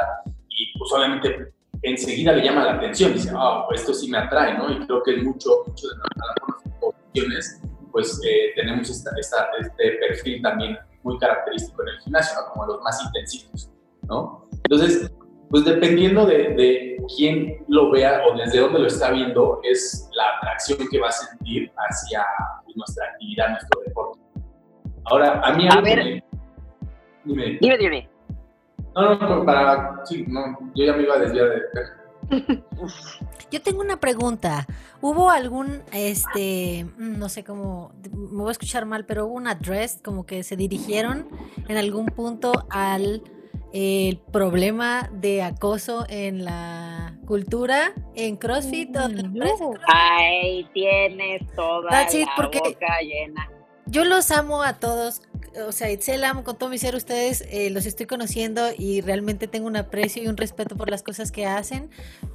[0.48, 1.55] y pues obviamente
[1.86, 4.70] enseguida le llama la atención, dice, ah, pues esto sí me atrae, ¿no?
[4.70, 10.78] Y creo que mucho, mucho de las posiciones, pues eh, tenemos esta, este perfil también
[11.02, 13.70] muy característico en el gimnasio, como los más intensivos,
[14.02, 14.48] ¿no?
[14.64, 15.10] Entonces,
[15.50, 20.36] pues dependiendo de, de, quién lo vea o desde dónde lo está viendo, es la
[20.38, 22.26] atracción que va a sentir hacia
[22.74, 24.20] nuestra actividad, nuestro deporte.
[25.04, 25.68] Ahora, a mí...
[25.70, 26.22] A ver,
[27.24, 27.78] dime, dime.
[27.78, 28.15] dime.
[28.96, 30.00] No, no, para.
[30.04, 31.60] Sí, no, yo ya me iba a desviar de.
[33.52, 34.66] Yo tengo una pregunta.
[35.00, 39.46] ¿Hubo algún, este, mm, no sé cómo, me voy a escuchar mal, pero hubo un
[39.46, 41.28] address como que se dirigieron
[41.68, 43.22] en algún punto al
[43.72, 48.96] el problema de acoso en la cultura en CrossFit?
[48.96, 49.40] Mm,
[49.86, 53.50] Ay, tienes toda la boca llena.
[53.84, 55.22] Yo los amo a todos
[55.66, 59.48] o sea, Itzel amo con todo mi ser, ustedes eh, los estoy conociendo y realmente
[59.48, 61.90] tengo un aprecio y un respeto por las cosas que hacen,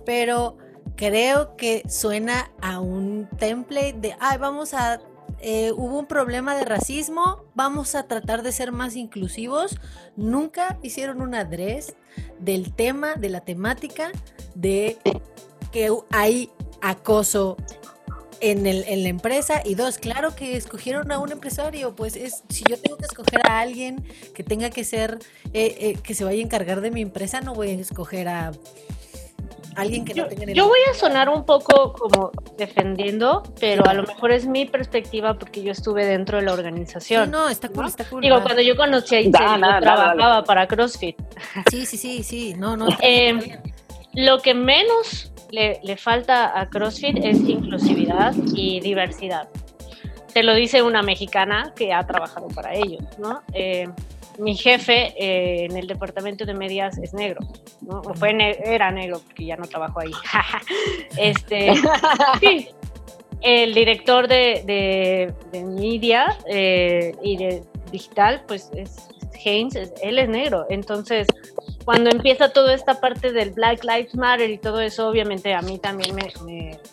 [0.05, 0.57] pero
[0.95, 4.99] creo que suena a un template de, ay, vamos a,
[5.39, 9.79] eh, hubo un problema de racismo, vamos a tratar de ser más inclusivos.
[10.15, 11.95] Nunca hicieron un address
[12.39, 14.11] del tema, de la temática
[14.55, 14.97] de
[15.71, 17.57] que hay acoso
[18.41, 22.43] en, el, en la empresa y dos, claro que escogieron a un empresario, pues es
[22.49, 25.19] si yo tengo que escoger a alguien que tenga que ser,
[25.53, 28.51] eh, eh, que se vaya a encargar de mi empresa, no voy a escoger a
[29.75, 30.53] alguien que yo, no tenga...
[30.53, 35.37] Yo voy a sonar un poco como defendiendo, pero a lo mejor es mi perspectiva
[35.37, 37.31] porque yo estuve dentro de la organización.
[37.31, 38.21] no, está cool, está cool.
[38.21, 41.17] Digo, cuando yo conocí a Itzel, trabajaba para CrossFit.
[41.69, 42.87] Sí, sí, sí, sí, no, no.
[43.03, 43.59] Eh,
[44.13, 49.49] lo que menos le, falta a CrossFit es inclusividad y diversidad.
[50.33, 53.41] Te lo dice una mexicana que ha trabajado para ello, ¿no?
[53.53, 53.87] Eh,
[54.39, 57.41] mi jefe eh, en el departamento de medias es negro,
[57.81, 58.01] ¿no?
[58.15, 58.31] Fue
[58.63, 60.11] era negro porque ya no trabajo ahí.
[61.17, 61.73] este,
[63.41, 69.09] el director de, de, de media eh, y de digital, pues es
[69.45, 70.65] Haynes, él es negro.
[70.69, 71.27] Entonces,
[71.85, 75.79] cuando empieza toda esta parte del Black Lives Matter y todo eso, obviamente a mí
[75.79, 76.31] también me,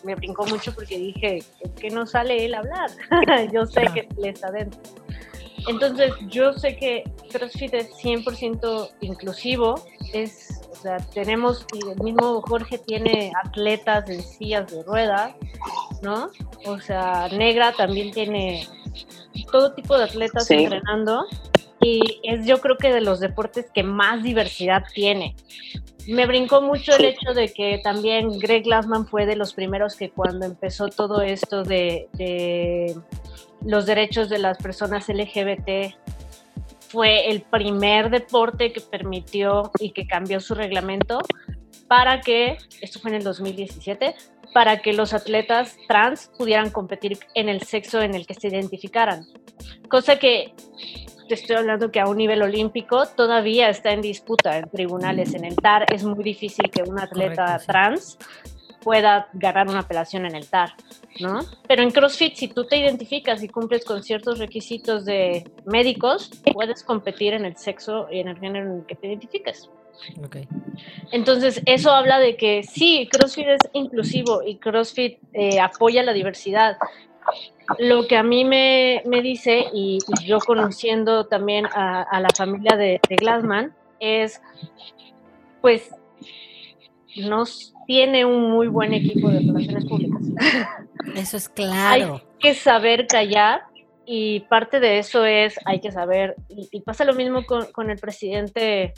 [0.03, 1.43] me, brincó mucho porque dije,
[1.79, 2.89] que no sale él a hablar?
[3.53, 4.79] yo sé que él está dentro.
[5.67, 9.75] Entonces, yo sé que CrossFit es 100% inclusivo,
[10.13, 15.35] es, o sea, tenemos, y el mismo Jorge tiene atletas en sillas de ruedas,
[16.01, 16.29] ¿no?
[16.65, 18.67] O sea, Negra también tiene
[19.51, 21.25] todo tipo de atletas entrenando
[21.81, 25.35] y es yo creo que de los deportes que más diversidad tiene.
[26.07, 30.09] Me brincó mucho el hecho de que también Greg Glassman fue de los primeros que
[30.09, 32.95] cuando empezó todo esto de, de
[33.63, 35.93] los derechos de las personas LGBT,
[36.89, 41.19] fue el primer deporte que permitió y que cambió su reglamento
[41.87, 44.15] para que, esto fue en el 2017,
[44.53, 49.25] para que los atletas trans pudieran competir en el sexo en el que se identificaran.
[49.87, 50.53] Cosa que
[51.29, 55.35] te estoy hablando que a un nivel olímpico todavía está en disputa en tribunales.
[55.35, 58.17] En el TAR es muy difícil que un atleta trans
[58.81, 60.73] pueda ganar una apelación en el TAR,
[61.19, 61.41] ¿no?
[61.67, 66.83] Pero en CrossFit, si tú te identificas y cumples con ciertos requisitos de médicos, puedes
[66.83, 69.69] competir en el sexo y en el género en el que te identifiques.
[70.25, 70.47] Okay.
[71.11, 76.77] Entonces, eso habla de que sí, CrossFit es inclusivo y CrossFit eh, apoya la diversidad.
[77.77, 82.75] Lo que a mí me, me dice, y, yo conociendo también a, a la familia
[82.75, 84.41] de, de Glassman, es,
[85.61, 85.91] pues,
[87.15, 90.21] nos tiene un muy buen equipo de relaciones públicas.
[91.15, 92.15] Eso es claro.
[92.15, 93.63] Hay que saber callar
[94.05, 97.97] y parte de eso es, hay que saber, y, pasa lo mismo con, con, el
[97.97, 98.93] presidente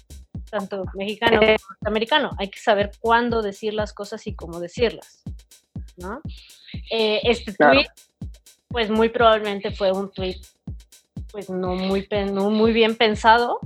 [0.49, 5.23] tanto mexicano como norteamericano, hay que saber cuándo decir las cosas y cómo decirlas,
[5.97, 6.21] ¿no?
[6.91, 7.88] Eh, este tweet,
[8.71, 10.38] pues muy probablemente fue un tweet
[11.31, 13.60] pues no muy, no muy bien pensado,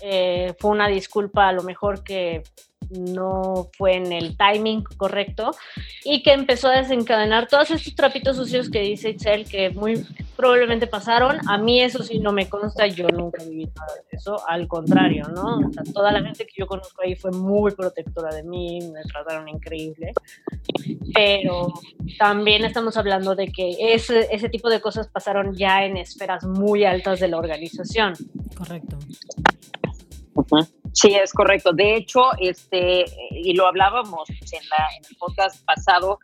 [0.00, 2.42] eh, fue una disculpa a lo mejor que
[2.90, 5.52] no fue en el timing correcto
[6.04, 10.04] y que empezó a desencadenar todos estos trapitos sucios que dice Itzel que muy
[10.36, 11.38] probablemente pasaron.
[11.48, 15.24] A mí eso sí no me consta, yo nunca viví nada de eso, al contrario,
[15.34, 15.70] ¿no?
[15.92, 20.12] toda la gente que yo conozco ahí fue muy protectora de mí, me trataron increíble,
[21.14, 21.72] pero
[22.18, 26.84] también estamos hablando de que ese, ese tipo de cosas pasaron ya en esferas muy
[26.84, 28.14] altas de la organización.
[28.56, 28.98] Correcto.
[30.96, 31.72] Sí, es correcto.
[31.74, 34.62] De hecho, este, y lo hablábamos en,
[35.10, 36.18] el podcast pasado,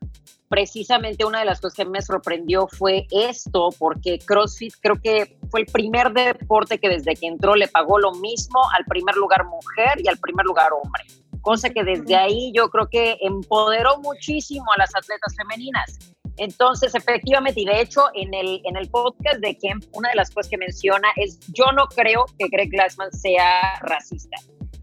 [0.48, 5.60] precisamente una de las cosas que me sorprendió fue esto, porque CrossFit creo que fue
[5.60, 10.00] el primer deporte que desde que entró le pagó lo mismo al primer lugar mujer
[10.02, 11.04] y al primer lugar hombre.
[11.42, 15.98] Cosa que desde ahí yo creo que empoderó muchísimo a las atletas femeninas.
[16.38, 20.30] Entonces, efectivamente, y de hecho, en el, en el podcast de Kemp, una de las
[20.30, 24.38] cosas que menciona es, yo no creo que Greg Glassman sea racista.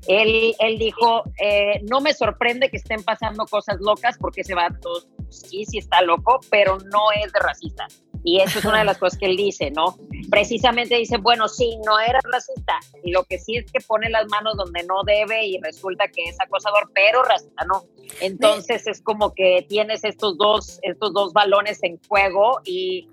[0.08, 4.90] Él, él dijo, eh, no me sorprende que estén pasando cosas locas porque ese vato
[5.30, 7.88] sí, sí está loco, pero no es de racista.
[8.24, 9.98] Y eso es una de las cosas que él dice, ¿no?
[10.30, 12.80] Precisamente dice, bueno, sí, no era racista.
[13.04, 16.24] Y lo que sí es que pone las manos donde no debe y resulta que
[16.24, 17.84] es acosador, pero racista no.
[18.22, 23.08] Entonces es como que tienes estos dos, estos dos balones en juego y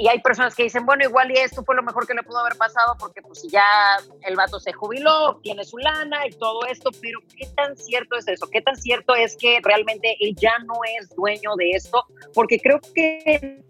[0.00, 2.38] y hay personas que dicen, bueno, igual y esto fue lo mejor que le pudo
[2.38, 3.62] haber pasado porque pues ya
[4.22, 8.26] el vato se jubiló, tiene su lana y todo esto, pero ¿qué tan cierto es
[8.26, 8.48] eso?
[8.50, 12.02] ¿Qué tan cierto es que realmente él ya no es dueño de esto?
[12.32, 13.62] Porque creo que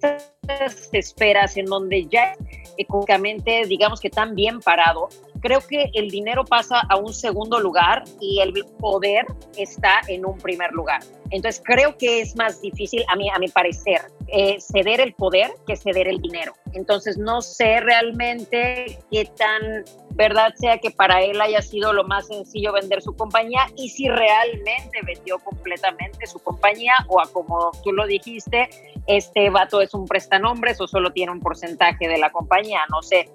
[0.00, 2.34] estas esperas en donde ya
[2.76, 5.08] económicamente, digamos que tan bien parado,
[5.40, 9.26] creo que el dinero pasa a un segundo lugar y el poder
[9.56, 11.00] está en un primer lugar.
[11.30, 15.52] Entonces creo que es más difícil, a mi, a mi parecer, eh, ceder el poder
[15.66, 16.54] que ceder el dinero.
[16.72, 22.26] Entonces no sé realmente qué tan verdad sea que para él haya sido lo más
[22.26, 27.92] sencillo vender su compañía y si realmente vendió completamente su compañía o a como tú
[27.92, 28.68] lo dijiste,
[29.06, 33.30] este vato es un prestanombres o solo tiene un porcentaje de la compañía, no sé.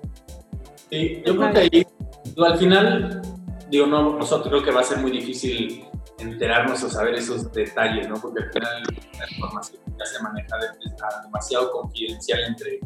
[0.89, 1.87] Sí, yo creo que ahí,
[2.37, 3.21] al final,
[3.69, 5.85] digo, no, nosotros creo que va a ser muy difícil
[6.19, 8.15] enterarnos o saber esos detalles, ¿no?
[8.15, 8.83] Porque al final
[9.19, 10.57] la información ya se maneja
[11.23, 12.79] demasiado confidencial entre,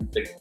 [0.00, 0.36] entre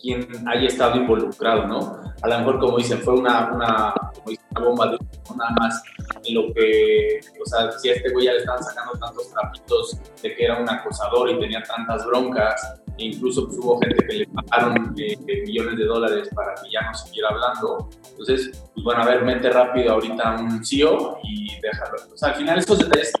[0.00, 2.00] quien haya estado involucrado, ¿no?
[2.22, 3.94] A lo mejor, como dicen, fue una, una,
[4.26, 4.98] una bomba de
[5.36, 5.82] nada más
[6.24, 9.98] en lo que, o sea, si a este güey ya le estaban sacando tantos trapitos
[10.22, 14.14] de que era un acosador y tenía tantas broncas, e incluso pues, hubo gente que
[14.14, 17.88] le pagaron eh, millones de dólares para que ya no siguiera hablando.
[18.10, 21.96] Entonces, pues bueno, a ver, mente rápido ahorita un CEO y déjalo.
[22.12, 23.12] O sea, al final estos detalles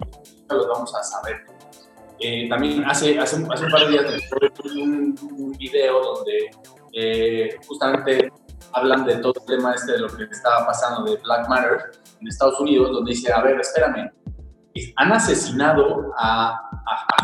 [0.48, 1.53] los vamos a saber.
[2.20, 4.04] Eh, también hace, hace, hace, un par de días
[4.76, 6.50] un, un video donde
[6.92, 8.30] eh, justamente
[8.72, 11.78] hablan de todo el tema este de lo que estaba pasando de Black Matter
[12.20, 14.10] en Estados Unidos, donde dice, a ver, espérame,
[14.96, 16.60] han asesinado a,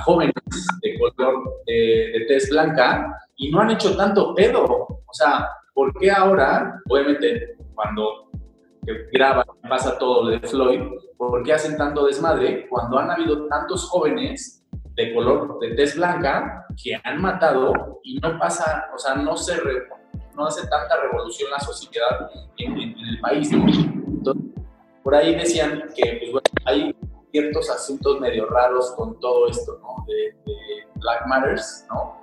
[0.04, 0.34] jóvenes
[0.80, 4.64] de color de, de tez blanca y no han hecho tanto pedo.
[4.64, 8.30] O sea, ¿por qué ahora, obviamente, cuando
[9.12, 10.80] graba, pasa todo lo de Floyd,
[11.16, 14.59] ¿por qué hacen tanto desmadre cuando han habido tantos jóvenes
[15.00, 19.56] de color de tez blanca que han matado y no pasa, o sea, no se
[20.36, 23.50] no hace tanta revolución la sociedad en, el país.
[25.02, 26.94] por ahí decían que pues, hay
[27.30, 30.04] ciertos asuntos medio raros con todo esto, ¿no?
[30.06, 30.36] De,
[30.96, 32.19] Black Matters, ¿no?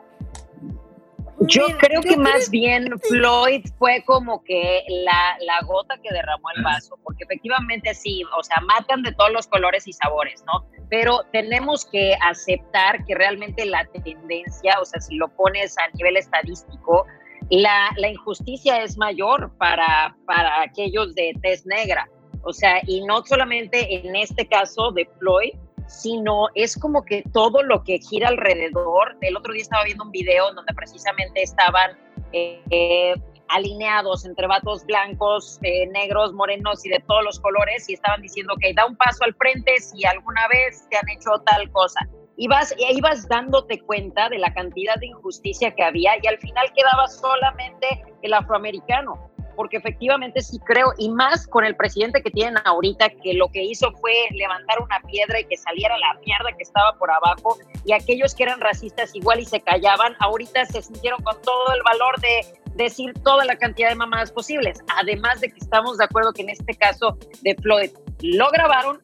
[1.41, 6.63] Yo creo que más bien Floyd fue como que la, la, gota que derramó el
[6.63, 10.65] vaso, porque efectivamente sí, o sea, matan de todos los colores y sabores, ¿no?
[10.89, 16.17] Pero tenemos que aceptar que realmente la tendencia, o sea, si lo pones a nivel
[16.17, 17.05] estadístico,
[17.51, 22.09] la, la injusticia es mayor para, para aquellos de tez negra.
[22.43, 25.53] O sea, y no solamente en este caso de Floyd,
[25.87, 29.17] sino es como que todo lo que gira alrededor.
[29.21, 31.97] El otro día estaba viendo un video donde precisamente estaban
[32.33, 33.15] eh,
[33.49, 38.53] alineados entre vatos blancos, eh, negros, morenos y de todos los colores y estaban diciendo,
[38.59, 42.07] que da un paso al frente si alguna vez te han hecho tal cosa.
[42.35, 46.71] Y vas, y dándote cuenta de la cantidad de injusticia que había y al final
[46.75, 52.55] quedaba solamente el afroamericano porque efectivamente sí creo, y más con el presidente que tienen
[52.63, 56.63] ahorita, que lo que hizo fue levantar una piedra y que saliera la mierda que
[56.63, 61.21] estaba por abajo, y aquellos que eran racistas igual y se callaban, ahorita se sintieron
[61.23, 64.77] con todo el valor de decir toda la cantidad de mamadas posibles.
[64.95, 67.89] Además de que estamos de acuerdo que en este caso de Floyd
[68.21, 69.01] lo grabaron,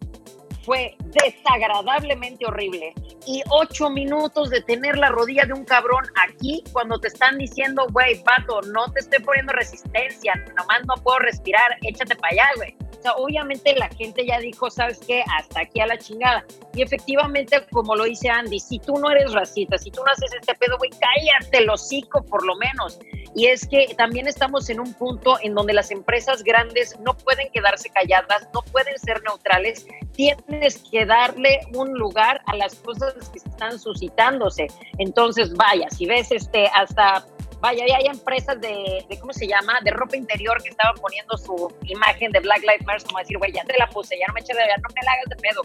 [0.64, 2.94] fue desagradablemente horrible.
[3.26, 7.86] Y ocho minutos de tener la rodilla de un cabrón aquí cuando te están diciendo,
[7.92, 12.76] güey, pato, no te estoy poniendo resistencia, nomás no puedo respirar, échate para allá, güey.
[13.18, 15.24] Obviamente la gente ya dijo, ¿sabes qué?
[15.40, 16.46] Hasta aquí a la chingada.
[16.74, 20.32] Y efectivamente, como lo dice Andy, si tú no eres racista, si tú no haces
[20.34, 23.00] este pedo, güey, cállate el hocico por lo menos.
[23.36, 27.50] Y es que también estamos en un punto en donde las empresas grandes no pueden
[27.52, 33.40] quedarse calladas, no pueden ser neutrales, tienes que darle un lugar a las cosas que
[33.40, 34.68] están suscitándose.
[35.00, 37.26] Entonces, vaya, si ves este hasta
[37.64, 39.80] vaya, hay empresas de, de, ¿cómo se llama?
[39.86, 43.54] De ropa interior que estaban poniendo su imagen de Black Lives Matter, como decir, güey,
[43.54, 45.62] ya te la puse, ya no me eché de no me la hagas de pedo.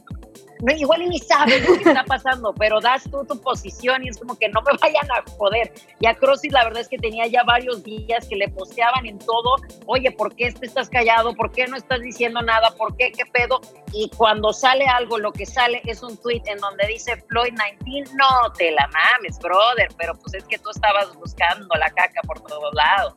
[0.61, 4.19] No, igual ni sabes lo que está pasando, pero das tú tu posición y es
[4.19, 5.73] como que no me vayan a joder.
[6.01, 9.19] Y a Crossis la verdad es que tenía ya varios días que le posteaban en
[9.19, 11.35] todo, oye, ¿por qué te estás callado?
[11.35, 12.71] ¿Por qué no estás diciendo nada?
[12.77, 13.13] ¿Por qué?
[13.13, 13.61] ¿Qué pedo?
[13.93, 18.17] Y cuando sale algo, lo que sale es un tweet en donde dice Floyd 19,
[18.17, 22.41] no te la mames, brother, pero pues es que tú estabas buscando la caca por
[22.41, 23.15] todos lados.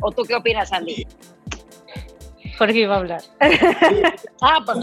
[0.00, 1.06] ¿O tú qué opinas, Andy?
[2.58, 3.22] Jorge iba a hablar.
[4.40, 4.78] ah, pues.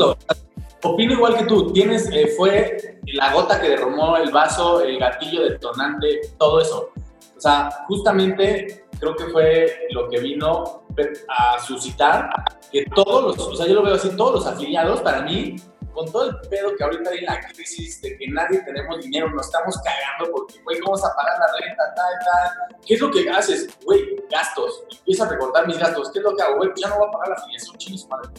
[0.84, 1.72] Opino igual que tú.
[1.72, 6.90] Tienes, eh, fue la gota que derramó el vaso, el gatillo detonante, todo eso.
[7.36, 10.84] O sea, justamente creo que fue lo que vino
[11.28, 12.30] a suscitar
[12.72, 15.56] que todos los, o sea, yo lo veo así, todos los afiliados, para mí,
[15.94, 19.30] con todo el pedo que ahorita hay en la crisis de que nadie tenemos dinero,
[19.30, 22.78] nos estamos cagando porque, güey, vamos a pagar la renta, tal, tal.
[22.86, 23.70] ¿Qué es lo que haces?
[23.86, 24.84] Güey, gastos.
[25.00, 26.12] Empieza a recortar mis gastos.
[26.12, 26.58] ¿Qué es lo que hago?
[26.58, 28.30] Güey, ya no voy a pagar la afiliación, chinos, madre.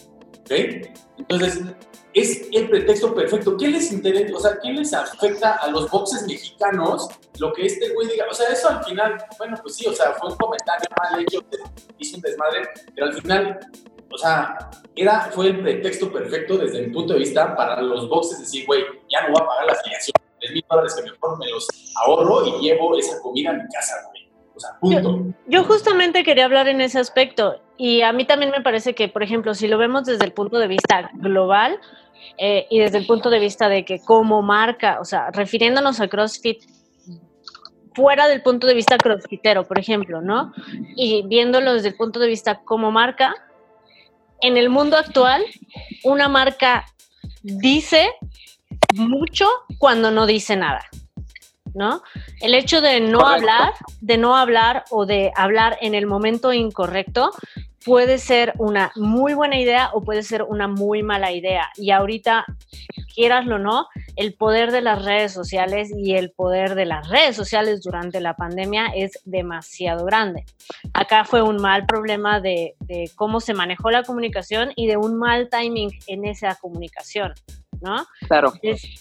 [0.40, 0.90] ¿Ok?
[1.18, 1.60] Entonces,
[2.14, 3.56] es el pretexto perfecto.
[3.56, 4.36] ¿Qué les interesa?
[4.36, 8.26] O sea, ¿qué les afecta a los boxes mexicanos lo que este güey diga?
[8.30, 11.40] O sea, eso al final, bueno, pues sí, o sea, fue un comentario mal hecho,
[11.98, 13.60] hizo un desmadre, pero al final
[14.14, 18.38] o sea, era, fue el pretexto perfecto desde mi punto de vista para los boxes
[18.38, 20.14] decir, güey, ya no voy a pagar la afiliación.
[20.40, 23.94] Es mil dólares que mejor me los ahorro y llevo esa comida a mi casa,
[24.08, 24.30] güey.
[24.54, 25.34] O sea, punto.
[25.48, 27.60] Yo, justamente quería hablar en ese aspecto.
[27.76, 30.58] Y a mí también me parece que, por ejemplo, si lo vemos desde el punto
[30.58, 31.80] de vista global
[32.38, 36.06] eh, y desde el punto de vista de que como marca, o sea, refiriéndonos a
[36.06, 36.62] CrossFit,
[37.94, 40.52] fuera del punto de vista crossfitero, por ejemplo, ¿no?
[40.94, 43.34] Y viéndolo desde el punto de vista como marca,
[44.40, 45.44] en el mundo actual,
[46.02, 46.86] una marca
[47.42, 48.10] dice
[48.94, 50.84] mucho cuando no dice nada,
[51.74, 52.02] ¿no?
[52.40, 57.32] El hecho de no hablar, de no hablar o de hablar en el momento incorrecto
[57.84, 61.70] puede ser una muy buena idea o puede ser una muy mala idea.
[61.76, 62.46] Y ahorita,
[63.14, 67.36] quieraslo o no, el poder de las redes sociales y el poder de las redes
[67.36, 70.44] sociales durante la pandemia es demasiado grande.
[70.94, 72.74] Acá fue un mal problema de,
[73.16, 77.34] cómo se manejó la comunicación y de un mal timing en esa comunicación.
[77.80, 78.06] ¿no?
[78.28, 78.54] Claro.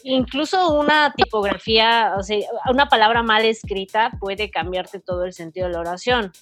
[0.03, 5.73] incluso una tipografía, o sea, una palabra mal escrita puede cambiarte todo el sentido de
[5.73, 6.33] la oración.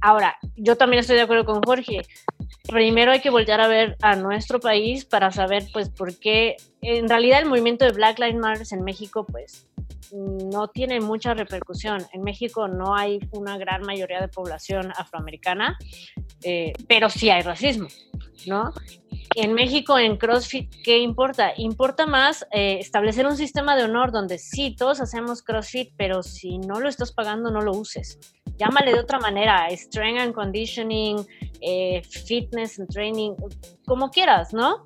[0.00, 2.02] Ahora, yo también estoy de acuerdo con Jorge.
[2.68, 7.08] Primero hay que voltear a ver a nuestro país para saber, pues, por qué en
[7.08, 9.66] realidad el movimiento de Black Lives Matter en México, pues,
[10.12, 12.04] no tiene mucha repercusión.
[12.12, 15.78] En México no hay una gran mayoría de población afroamericana,
[16.42, 17.88] eh, pero sí hay racismo,
[18.46, 18.72] ¿no?
[19.36, 21.52] En México, en CrossFit, ¿qué importa?
[21.56, 26.58] Importa más eh, establecer un sistema de honor donde sí, todos hacemos CrossFit, pero si
[26.58, 28.18] no lo estás pagando, no lo uses.
[28.58, 31.24] Llámale de otra manera, strength and conditioning,
[31.60, 33.34] eh, fitness and training,
[33.86, 34.82] como quieras, ¿no?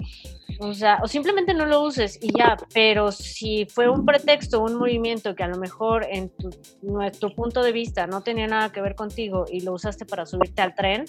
[0.58, 4.74] O sea, o simplemente no lo uses y ya, pero si fue un pretexto, un
[4.76, 6.50] movimiento que a lo mejor en tu,
[6.82, 10.62] nuestro punto de vista no tenía nada que ver contigo y lo usaste para subirte
[10.62, 11.06] al tren,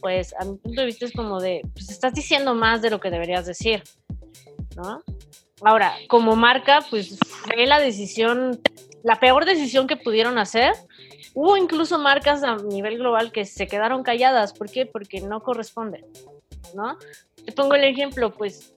[0.00, 3.00] pues a mi punto de vista es como de, pues estás diciendo más de lo
[3.00, 3.82] que deberías decir,
[4.76, 5.02] ¿no?
[5.62, 8.60] Ahora, como marca, pues fue la decisión,
[9.04, 10.72] la peor decisión que pudieron hacer.
[11.34, 14.54] Hubo incluso marcas a nivel global que se quedaron calladas.
[14.54, 14.86] ¿Por qué?
[14.86, 16.06] Porque no corresponde.
[16.74, 16.96] ¿no?
[17.44, 18.74] Te pongo el ejemplo, pues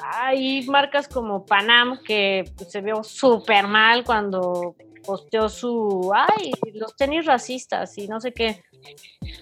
[0.00, 6.96] hay marcas como Panam que pues, se vio súper mal cuando posteó su, ay, los
[6.96, 8.62] tenis racistas y no sé qué.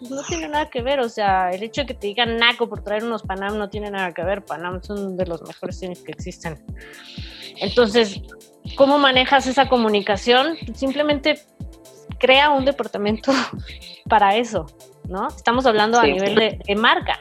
[0.08, 2.82] No tiene nada que ver, o sea, el hecho de que te digan naco por
[2.82, 4.44] traer unos Panam no tiene nada que ver.
[4.44, 6.64] Panam son de los mejores tenis que existen.
[7.56, 8.20] Entonces,
[8.76, 10.56] ¿cómo manejas esa comunicación?
[10.74, 11.40] Simplemente
[12.18, 13.32] crea un departamento
[14.08, 14.66] para eso,
[15.08, 15.28] ¿no?
[15.28, 17.20] Estamos hablando a nivel de, marca.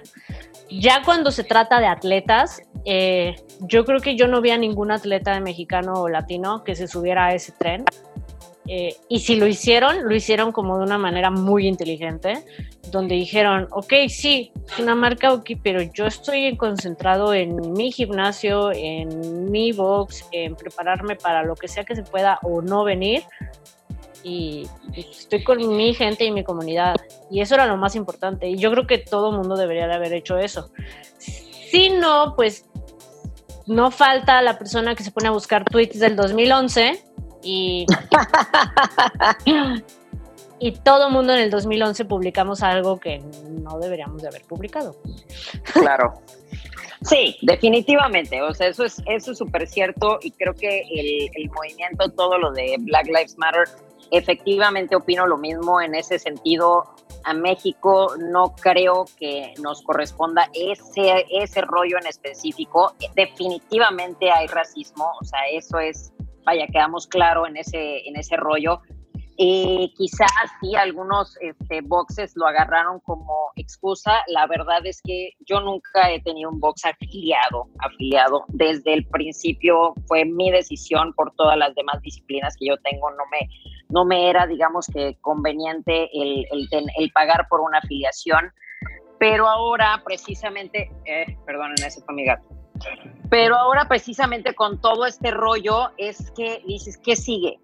[0.70, 4.92] Ya cuando se trata de atletas, eh, yo creo que yo no vi a ningún
[4.92, 7.86] atleta mexicano o latino que se subiera a ese tren.
[8.68, 12.46] Eh, y si lo hicieron, lo hicieron como de una manera muy inteligente,
[12.92, 18.72] donde dijeron, ok, sí, es una marca, ok, pero yo estoy concentrado en mi gimnasio,
[18.72, 23.24] en mi box, en prepararme para lo que sea que se pueda o no venir.
[24.24, 26.96] Y, estoy con mi gente y mi comunidad.
[27.32, 28.48] Y eso era lo más importante.
[28.48, 30.72] Y yo creo que todo mundo debería de haber hecho eso.
[31.18, 32.66] Si no, pues
[33.68, 37.04] no falta la persona que se pone a buscar tweets del 2011
[37.44, 37.86] y,
[40.60, 44.96] y todo el mundo en el 2011 publicamos algo que no deberíamos de haber publicado.
[45.74, 46.14] Claro.
[47.04, 48.42] Sí, definitivamente.
[48.44, 52.38] O sea, eso es eso es súper cierto y creo que el, el movimiento, todo
[52.38, 53.68] lo de Black Lives Matter,
[54.12, 56.84] efectivamente opino lo mismo en ese sentido.
[57.24, 62.94] A México no creo que nos corresponda ese, ese rollo en específico.
[63.16, 66.12] Definitivamente hay racismo, o sea, eso es
[66.46, 68.82] vaya, quedamos claro en ese, en ese rollo.
[69.38, 70.32] quizás
[70.62, 74.24] sí, algunos este, boxes lo agarraron como excusa.
[74.28, 78.46] La verdad es que yo nunca he tenido un box afiliado, afiliado.
[78.50, 83.10] Desde el principio fue mi decisión por todas las demás disciplinas que yo tengo.
[83.12, 83.50] No me,
[83.92, 86.68] no me era, digamos que, conveniente el, el,
[86.98, 88.52] el pagar por una afiliación.
[89.20, 92.48] Pero ahora, precisamente, eh, perdonen, ese fue mi gato
[93.30, 97.60] pero ahora precisamente con todo este rollo es que dices, ¿qué sigue?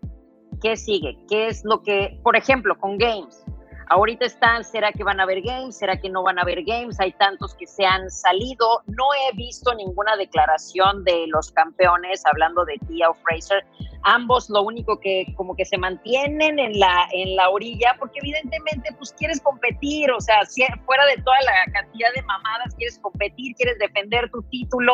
[0.61, 1.17] ¿Qué sigue?
[1.29, 3.43] ¿Qué es lo que, por ejemplo, con games?
[3.89, 5.77] Ahorita están, ¿será que van a haber games?
[5.77, 6.99] ¿Será que no van a haber games?
[6.99, 8.83] Hay tantos que se han salido.
[8.87, 13.65] No he visto ninguna declaración de los campeones hablando de Tia o Fraser.
[14.03, 18.93] Ambos lo único que como que se mantienen en la, en la orilla porque evidentemente
[18.97, 20.41] pues quieres competir, o sea,
[20.85, 24.93] fuera de toda la cantidad de mamadas, quieres competir, quieres defender tu título,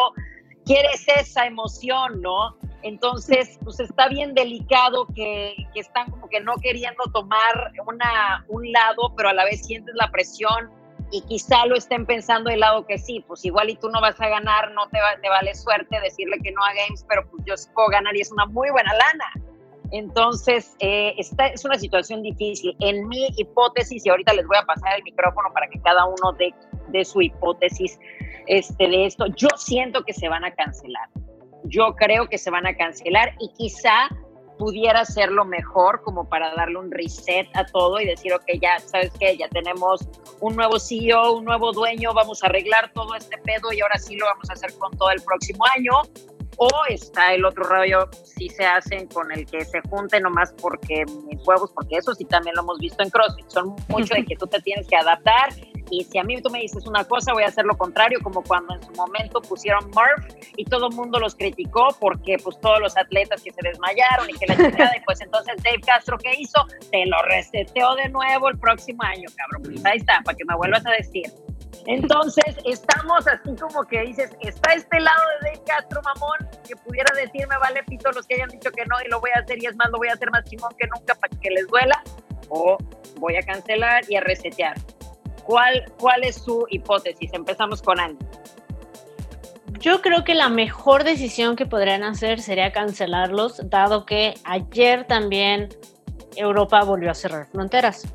[0.65, 2.55] quieres esa emoción, ¿no?
[2.83, 8.71] Entonces, pues está bien delicado que, que, están como que no queriendo tomar una, un
[8.71, 10.69] lado, pero a la vez sientes la presión
[11.09, 14.19] y quizá lo estén pensando del lado que sí, pues igual y tú no vas
[14.19, 17.55] a ganar, no te, te vale suerte decirle que no a Games, pero pues yo
[17.55, 19.47] sí puedo ganar y es una muy buena lana.
[19.91, 22.75] Entonces, eh, esta es una situación difícil.
[22.79, 26.33] En mi hipótesis, y ahorita les voy a pasar el micrófono para que cada uno
[26.37, 26.53] dé,
[26.87, 27.99] de su hipótesis
[28.47, 31.07] este, de esto, yo siento que se van a cancelar
[31.63, 34.09] yo creo que se van a cancelar y quizá
[34.57, 38.79] pudiera ser lo mejor como para darle un reset a todo y decir, ok, ya
[38.79, 40.07] sabes que ya tenemos
[40.39, 44.15] un nuevo CEO, un nuevo dueño, vamos a arreglar todo este pedo y ahora sí
[44.15, 45.93] lo vamos a hacer con todo el próximo año.
[46.57, 51.03] O está el otro rollo, si se hacen con el que se junte nomás porque
[51.27, 54.35] mis huevos, porque eso sí también lo hemos visto en CrossFit, son mucho de que
[54.35, 55.49] tú te tienes que adaptar
[55.89, 58.43] y si a mí tú me dices una cosa, voy a hacer lo contrario, como
[58.43, 62.79] cuando en su momento pusieron Murph y todo el mundo los criticó porque pues todos
[62.79, 66.31] los atletas que se desmayaron y que la chingada, y pues entonces Dave Castro, ¿qué
[66.37, 66.65] hizo?
[66.91, 69.63] Te lo reseteó de nuevo el próximo año, cabrón.
[69.63, 71.31] Pues ahí está, para que me vuelvas a decir.
[71.85, 77.13] Entonces, estamos así como que dices, está este lado de Dave Castro, mamón, que pudiera
[77.15, 79.65] decirme, vale, pito, los que hayan dicho que no y lo voy a hacer y
[79.65, 82.01] es más, lo voy a hacer más chingón que nunca para que les duela,
[82.47, 82.77] o
[83.17, 84.77] voy a cancelar y a resetear.
[85.43, 87.33] ¿Cuál, ¿Cuál es su hipótesis?
[87.33, 88.25] Empezamos con Andy.
[89.79, 95.69] Yo creo que la mejor decisión que podrían hacer sería cancelarlos, dado que ayer también
[96.37, 98.07] Europa volvió a cerrar fronteras.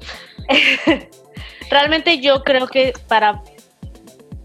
[1.71, 3.43] Realmente yo creo que para,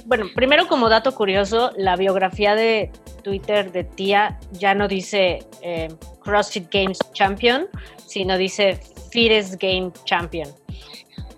[0.05, 2.91] bueno, primero como dato curioso, la biografía de
[3.23, 5.87] Twitter de Tía ya no dice eh,
[6.23, 7.67] CrossFit Games Champion,
[8.05, 8.79] sino dice
[9.11, 10.49] Fittest Game Champion.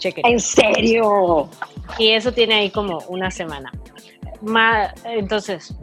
[0.02, 1.50] ¿En serio?
[1.98, 3.72] Y eso tiene ahí como una semana.
[5.06, 5.74] entonces,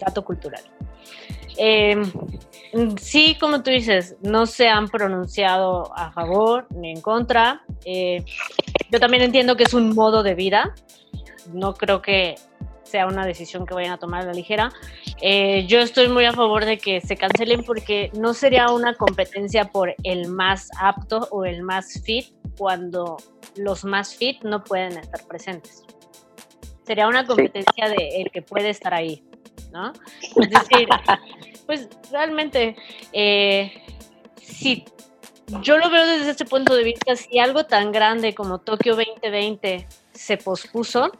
[0.00, 0.62] dato cultural.
[1.56, 2.10] Em,
[2.98, 7.62] sí, como tú dices, no se han pronunciado a favor ni en contra.
[7.84, 8.24] Eh,
[8.90, 10.74] yo también entiendo que es un modo de vida.
[11.52, 12.36] No creo que
[12.88, 14.72] sea una decisión que vayan a tomar a la ligera.
[15.20, 19.66] Eh, yo estoy muy a favor de que se cancelen porque no sería una competencia
[19.66, 22.26] por el más apto o el más fit
[22.56, 23.16] cuando
[23.56, 25.82] los más fit no pueden estar presentes.
[26.84, 29.22] sería una competencia de el que puede estar ahí,
[29.72, 29.92] ¿no?
[30.22, 30.88] Es decir,
[31.66, 32.76] pues realmente,
[33.12, 33.84] eh,
[34.40, 34.84] si
[35.62, 39.86] yo lo veo desde ese punto de vista, si algo tan grande como Tokio 2020
[40.12, 41.12] se pospuso,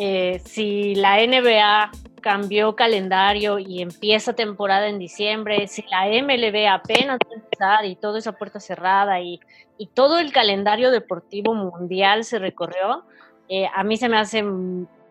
[0.00, 1.90] eh, si la NBA
[2.20, 7.96] cambió calendario y empieza temporada en diciembre, si la MLB apenas va a empezar y
[7.96, 9.40] toda esa puerta cerrada y,
[9.76, 13.04] y todo el calendario deportivo mundial se recorrió,
[13.48, 14.44] eh, a mí se me hace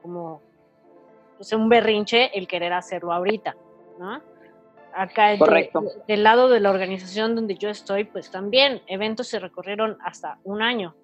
[0.01, 0.41] como
[1.37, 3.55] pues, un berrinche el querer hacerlo ahorita,
[3.99, 4.21] ¿no?
[4.93, 5.35] Acá
[6.07, 10.61] del lado de la organización donde yo estoy, pues también eventos se recorrieron hasta un
[10.61, 10.95] año.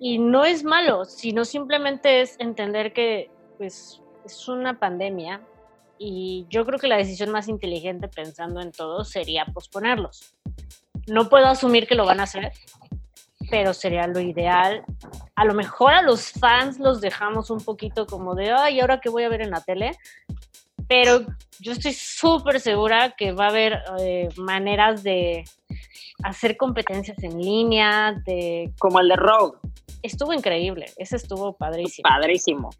[0.00, 5.40] Y no es malo, sino simplemente es entender que pues es una pandemia
[5.98, 10.34] y yo creo que la decisión más inteligente pensando en todo sería posponerlos.
[11.08, 12.52] No puedo asumir que lo van a hacer,
[13.50, 14.84] pero sería lo ideal.
[15.34, 19.08] A lo mejor a los fans los dejamos un poquito como de, ay, ¿ahora qué
[19.08, 19.92] voy a ver en la tele?
[20.88, 21.26] Pero
[21.60, 25.44] yo estoy súper segura que va a haber eh, maneras de
[26.22, 28.72] hacer competencias en línea, de...
[28.78, 29.58] Como el de Rogue.
[30.02, 32.08] Estuvo increíble, ese estuvo padrísimo.
[32.08, 32.70] Padrísimo.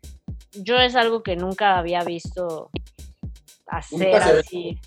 [0.52, 2.70] Yo es algo que nunca había visto
[3.66, 4.78] hacer así.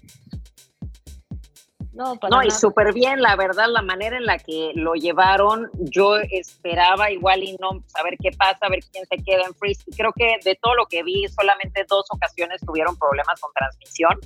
[1.93, 6.15] No, no y súper bien, la verdad, la manera en la que lo llevaron, yo
[6.17, 9.83] esperaba igual y no saber qué pasa, a ver quién se queda en freeze.
[9.97, 14.17] Creo que de todo lo que vi, solamente dos ocasiones tuvieron problemas con transmisión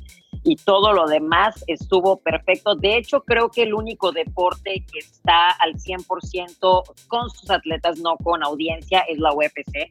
[0.44, 2.76] y todo lo demás estuvo perfecto.
[2.76, 8.16] De hecho, creo que el único deporte que está al 100% con sus atletas, no
[8.18, 9.90] con audiencia, es la UFC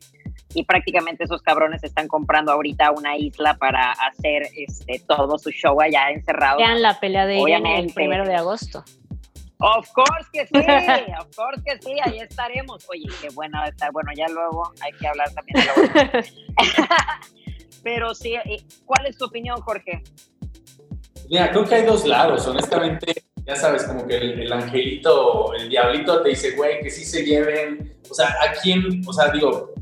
[0.55, 5.81] y prácticamente esos cabrones están comprando ahorita una isla para hacer este todo su show
[5.81, 6.59] allá encerrado.
[6.59, 8.85] Vean la pelea de Irene el primero de agosto.
[9.59, 10.53] Of course que sí,
[11.21, 12.85] of course que sí, ahí estaremos.
[12.89, 13.91] Oye, qué va a estar.
[13.93, 16.25] Bueno, ya luego hay que hablar también de la
[17.83, 18.35] Pero sí,
[18.85, 20.03] ¿cuál es tu opinión, Jorge?
[21.29, 23.15] Mira, creo que hay dos lados, honestamente.
[23.47, 27.25] Ya sabes, como que el, el angelito, el diablito te dice, güey, que sí se
[27.25, 27.99] lleven.
[28.11, 29.03] O sea, ¿a quién?
[29.07, 29.75] O sea, digo,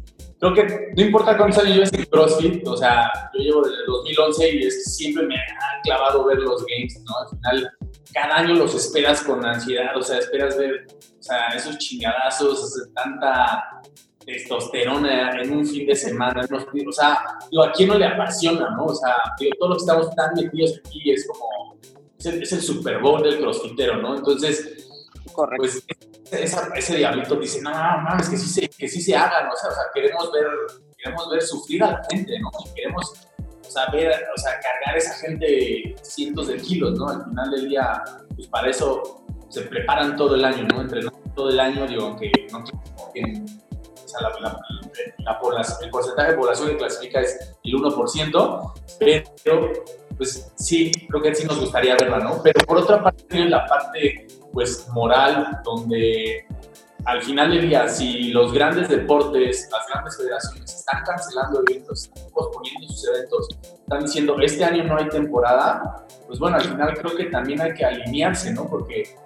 [0.43, 3.87] creo que no importa cuántos años lleves en CrossFit, o sea, yo llevo desde el
[3.87, 7.17] 2011 y es, siempre me ha clavado ver los games, ¿no?
[7.19, 7.73] Al final,
[8.13, 13.83] cada año los esperas con ansiedad, o sea, esperas ver, o sea, esos chingadazos, tanta
[14.27, 18.87] testosterona en un fin de semana, o sea, digo, ¿a quién no le apasiona, no?
[18.87, 21.79] O sea, digo, todos los que estamos tan metidos aquí es como,
[22.19, 24.17] es el, es el Super Bowl del crossfitero, ¿no?
[24.17, 24.89] Entonces,
[25.33, 25.63] Correcto.
[25.63, 25.87] pues
[26.33, 29.75] ese diablito dice, no, mames, que sí se, que sí se hagan, o sea, o
[29.75, 30.47] sea, queremos ver,
[30.97, 32.51] queremos ver sufrir a la gente, ¿no?
[32.75, 33.13] Queremos,
[33.67, 37.09] o sea, ver, o sea, cargar a esa gente cientos de kilos, ¿no?
[37.09, 38.03] Al final del día,
[38.35, 40.81] pues para eso se preparan todo el año, ¿no?
[40.81, 42.65] Entrenan todo el año, digo, aunque no
[43.13, 44.61] tienen, o sea, la, la,
[45.19, 49.73] la, el porcentaje de población que clasifica es el 1%, pero
[50.17, 52.41] pues sí, creo que sí nos gustaría verla, ¿no?
[52.43, 56.47] Pero por otra parte, la parte pues moral, donde
[57.05, 62.31] al final del día, si los grandes deportes, las grandes federaciones están cancelando eventos, están
[62.31, 67.17] posponiendo sus eventos, están diciendo, este año no hay temporada, pues bueno, al final creo
[67.17, 68.69] que también hay que alinearse, ¿no?
[68.69, 69.17] Porque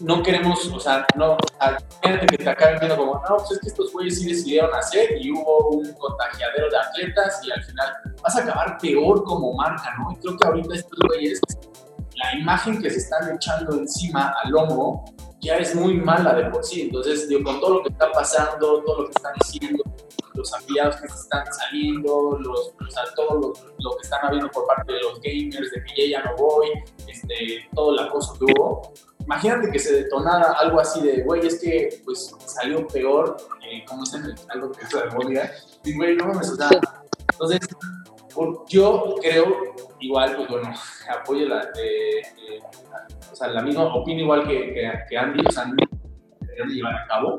[0.00, 1.36] no queremos, o sea, no,
[2.02, 5.16] gente que te acaben viendo como, no, pues es que estos güeyes sí decidieron hacer
[5.18, 9.94] y hubo un contagiadero de atletas y al final vas a acabar peor como marca,
[9.98, 10.12] ¿no?
[10.12, 11.40] Y creo que ahorita estos güeyes
[12.16, 15.04] la imagen que se están echando encima al lomo
[15.40, 16.82] ya es muy mala de por sí.
[16.82, 19.84] Entonces, digo, con todo lo que está pasando, todo lo que están diciendo,
[20.32, 24.50] los afiliados que se están saliendo, los, o sea, todo lo, lo, que están habiendo
[24.50, 26.68] por parte de los gamers, de que ya no voy,
[27.06, 28.92] este, todo el acoso que hubo.
[29.20, 33.36] Imagínate que se detonara algo así de, güey, es que pues salió peor,
[33.70, 35.52] eh, como es en el algo que es la memoria,
[35.84, 36.56] y güey, no mames, o
[37.32, 37.60] entonces,
[38.68, 40.72] yo creo igual, pues bueno,
[41.20, 41.68] apoyo la,
[43.32, 44.74] o sea, la misma, opino igual que,
[45.08, 45.66] que, Andy, o sea,
[46.68, 47.38] llevar a cabo.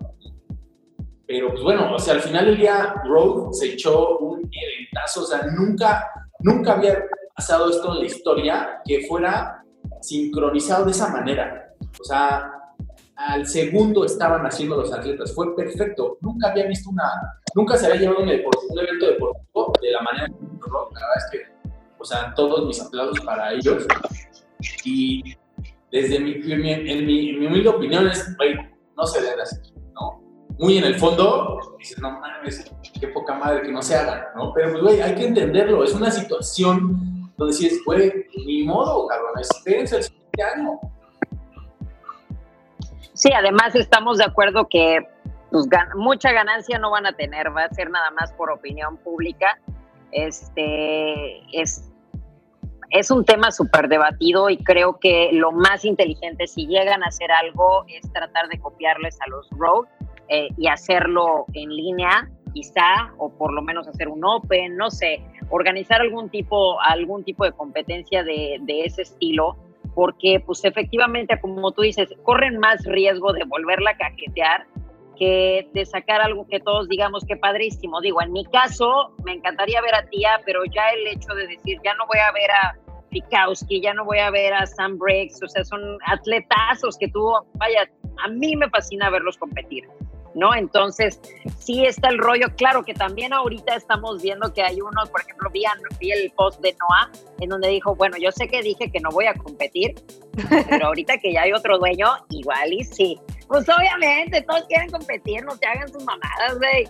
[1.27, 5.25] Pero pues bueno, o sea, al final del día, Rogue se echó un eventazo, o
[5.25, 6.07] sea, nunca,
[6.39, 7.03] nunca había
[7.35, 9.63] pasado esto en la historia que fuera
[10.01, 11.73] sincronizado de esa manera.
[11.99, 12.51] O sea,
[13.15, 16.17] al segundo estaban haciendo los atletas, fue perfecto.
[16.21, 17.09] Nunca había visto una,
[17.55, 21.25] nunca se había llevado un, un evento deportivo de la manera que La verdad es
[21.31, 21.55] que
[22.05, 23.87] o sea, todos mis aplausos para ellos.
[24.83, 25.35] Y
[25.91, 28.55] desde mi, mi, en mi humilde opinión es, güey,
[28.95, 29.61] no se debe hacer,
[29.93, 30.21] ¿no?
[30.59, 34.53] Muy en el fondo, dices, no mames, qué poca madre que no se hagan, ¿no?
[34.53, 39.39] Pero, pues, güey, hay que entenderlo, es una situación donde dices, güey, ni modo, cabrón,
[39.39, 40.79] espérense el siguiente año.
[43.13, 44.99] Sí, además estamos de acuerdo que
[45.49, 49.59] pues, mucha ganancia no van a tener, va a ser nada más por opinión pública.
[50.11, 51.91] Este es,
[53.11, 57.83] un tema súper debatido y creo que lo más inteligente si llegan a hacer algo
[57.87, 59.89] es tratar de copiarles a los Rogue
[60.29, 65.21] eh, y hacerlo en línea, quizá, o por lo menos hacer un Open, no sé,
[65.49, 69.57] organizar algún tipo, algún tipo de competencia de, de ese estilo
[69.95, 74.67] porque pues efectivamente, como tú dices, corren más riesgo de volverla a cajetear
[75.15, 78.01] que de sacar algo que todos digamos que padrísimo.
[78.01, 81.79] Digo, en mi caso, me encantaría ver a Tía, pero ya el hecho de decir,
[81.83, 82.75] ya no voy a ver a
[83.09, 87.31] Pikowski, ya no voy a ver a Sam Briggs, o sea, son atletazos que tú,
[87.53, 87.89] vaya,
[88.23, 89.85] a mí me fascina verlos competir.
[90.35, 90.53] ¿No?
[90.53, 91.19] Entonces,
[91.57, 92.47] sí está el rollo.
[92.55, 95.63] Claro que también ahorita estamos viendo que hay unos, por ejemplo, vi,
[95.99, 97.09] vi, el post de Noah,
[97.39, 99.95] en donde dijo, bueno, yo sé que dije que no voy a competir,
[100.69, 103.19] pero ahorita que ya hay otro dueño, igual y sí.
[103.47, 106.89] Pues obviamente, todos quieren competir, no te hagan sus mamadas, güey.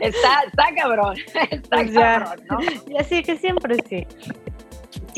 [0.00, 1.16] Está, está cabrón,
[1.50, 2.58] está pues cabrón, ¿no?
[2.86, 4.06] Y así que siempre sí.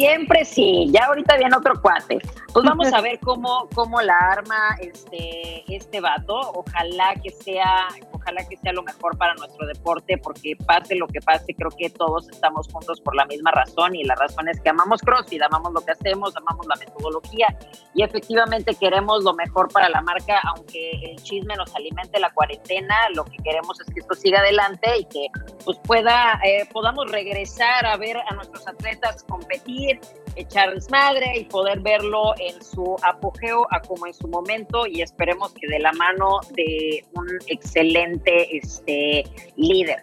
[0.00, 2.20] Siempre sí, ya ahorita viene otro cuate.
[2.54, 6.40] Pues vamos a ver cómo, cómo la arma este, este vato.
[6.54, 7.86] Ojalá que sea,
[8.30, 11.90] ojalá que sea lo mejor para nuestro deporte, porque pase lo que pase, creo que
[11.90, 15.72] todos estamos juntos por la misma razón, y la razón es que amamos CrossFit, amamos
[15.72, 17.56] lo que hacemos, amamos la metodología,
[17.94, 22.94] y efectivamente queremos lo mejor para la marca, aunque el chisme nos alimente la cuarentena,
[23.14, 25.26] lo que queremos es que esto siga adelante y que
[25.64, 30.00] pues pueda, eh, podamos regresar a ver a nuestros atletas competir
[30.36, 35.52] echar desmadre y poder verlo en su apogeo a como en su momento y esperemos
[35.54, 39.24] que de la mano de un excelente este,
[39.56, 40.00] líder.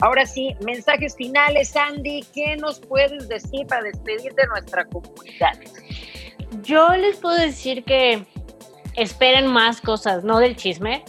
[0.00, 5.58] Ahora sí, mensajes finales, Andy, ¿qué nos puedes decir para despedir de nuestra comunidad?
[6.62, 8.24] Yo les puedo decir que
[8.96, 11.04] esperen más cosas, no del chisme,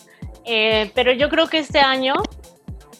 [0.45, 2.16] eh, pero yo creo que este año,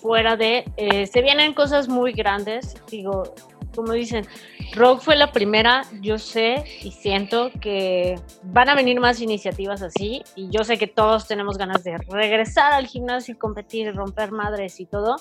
[0.02, 3.36] fuera de, eh, se vienen cosas muy grandes, digo,
[3.76, 4.26] como dicen,
[4.74, 10.24] Rock fue la primera, yo sé y siento que van a venir más iniciativas así
[10.36, 14.80] y yo sé que todos tenemos ganas de regresar al gimnasio y competir, romper madres
[14.80, 15.18] y todo,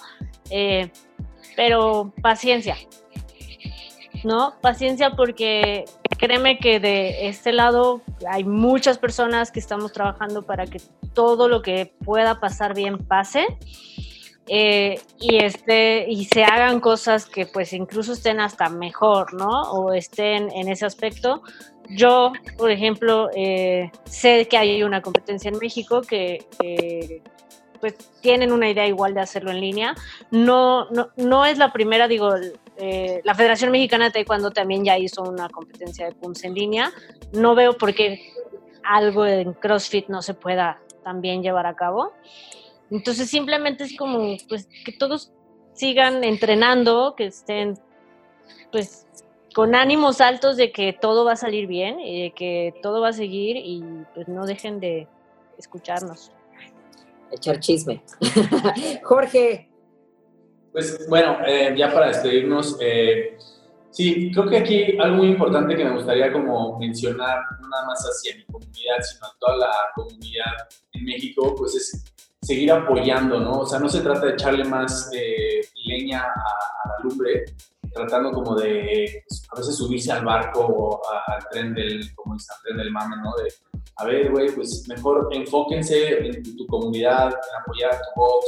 [0.51, 0.93] eh,
[1.57, 2.77] pero paciencia,
[4.23, 4.55] ¿no?
[4.61, 5.85] Paciencia porque
[6.17, 10.81] créeme que de este lado hay muchas personas que estamos trabajando para que
[11.13, 13.47] todo lo que pueda pasar bien pase.
[14.53, 19.63] Eh, y, este, y se hagan cosas que pues incluso estén hasta mejor, ¿no?
[19.71, 21.43] O estén en ese aspecto.
[21.89, 26.47] Yo, por ejemplo, eh, sé que hay una competencia en México que,
[27.79, 29.95] pues tienen una idea igual de hacerlo en línea.
[30.33, 32.35] No, no, no es la primera, digo,
[32.77, 36.93] eh, la Federación Mexicana de Taekwondo también ya hizo una competencia de PUMS en línea.
[37.33, 38.21] No veo por qué
[38.83, 42.13] algo en CrossFit no se pueda también llevar a cabo.
[42.91, 45.33] Entonces simplemente es como pues que todos
[45.75, 47.79] sigan entrenando, que estén
[48.73, 49.07] pues
[49.55, 53.09] con ánimos altos de que todo va a salir bien y de que todo va
[53.09, 53.83] a seguir y
[54.15, 55.09] pues no dejen de
[55.59, 56.33] escucharnos.
[57.33, 58.03] Echar chisme.
[59.05, 59.69] Jorge.
[60.73, 63.37] Pues bueno, eh, ya para despedirnos, eh,
[63.91, 68.01] sí, creo que aquí algo muy importante que me gustaría como mencionar, no nada más
[68.05, 72.05] hacia mi comunidad, sino a toda la comunidad en México, pues es
[72.51, 73.61] seguir apoyando, ¿no?
[73.61, 77.45] O sea, no se trata de echarle más eh, leña a, la lumbre,
[77.93, 82.53] tratando como de pues, a veces subirse al barco o al tren del, como dice,
[82.53, 83.31] al tren del mame, ¿no?
[83.37, 83.55] De,
[83.95, 88.47] a ver, güey, pues mejor enfóquense en tu, comunidad, en apoyar a tu box,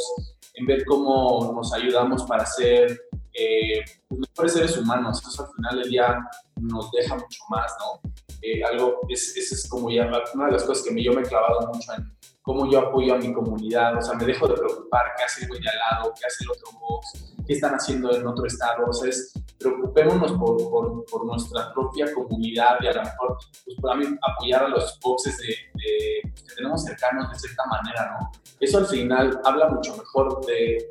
[0.55, 3.01] en ver cómo nos ayudamos para ser
[3.35, 5.23] eh, pues, mejores seres humanos.
[5.25, 8.11] Eso al final del día nos deja mucho más, ¿no?
[8.43, 11.71] Eh, algo, es, es como ya una de las cosas que yo me he clavado
[11.73, 15.23] mucho en cómo yo apoyo a mi comunidad, o sea, me dejo de preocupar qué
[15.23, 18.27] hace el güey de al lado, qué hace el otro box, qué están haciendo en
[18.27, 23.03] otro estado, o sea, es, preocupémonos por, por, por, nuestra propia comunidad y a lo
[23.03, 25.55] mejor, pues, también apoyar a los boxes de,
[26.25, 28.31] pues, que tenemos cercanos de cierta manera, ¿no?
[28.59, 30.91] Eso al final habla mucho mejor de,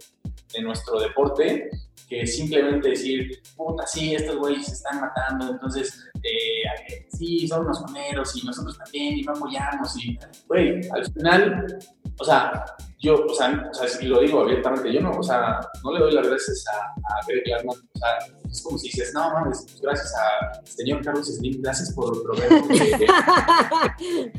[0.54, 1.70] de nuestro deporte
[2.12, 7.80] que simplemente decir, puta, sí, estos güeyes se están matando, entonces, eh, sí, son unos
[7.80, 11.80] comeros y nosotros también, y no apoyamos, y, güey, al final,
[12.20, 12.66] o sea,
[12.99, 16.01] yo, o sea, o sea, si lo digo abiertamente, yo no, o sea, no le
[16.01, 18.18] doy las gracias a, a Greg Glassman, o sea,
[18.51, 22.51] es como si dices, no, mames, gracias a señor Carlos Slim, gracias por proveer.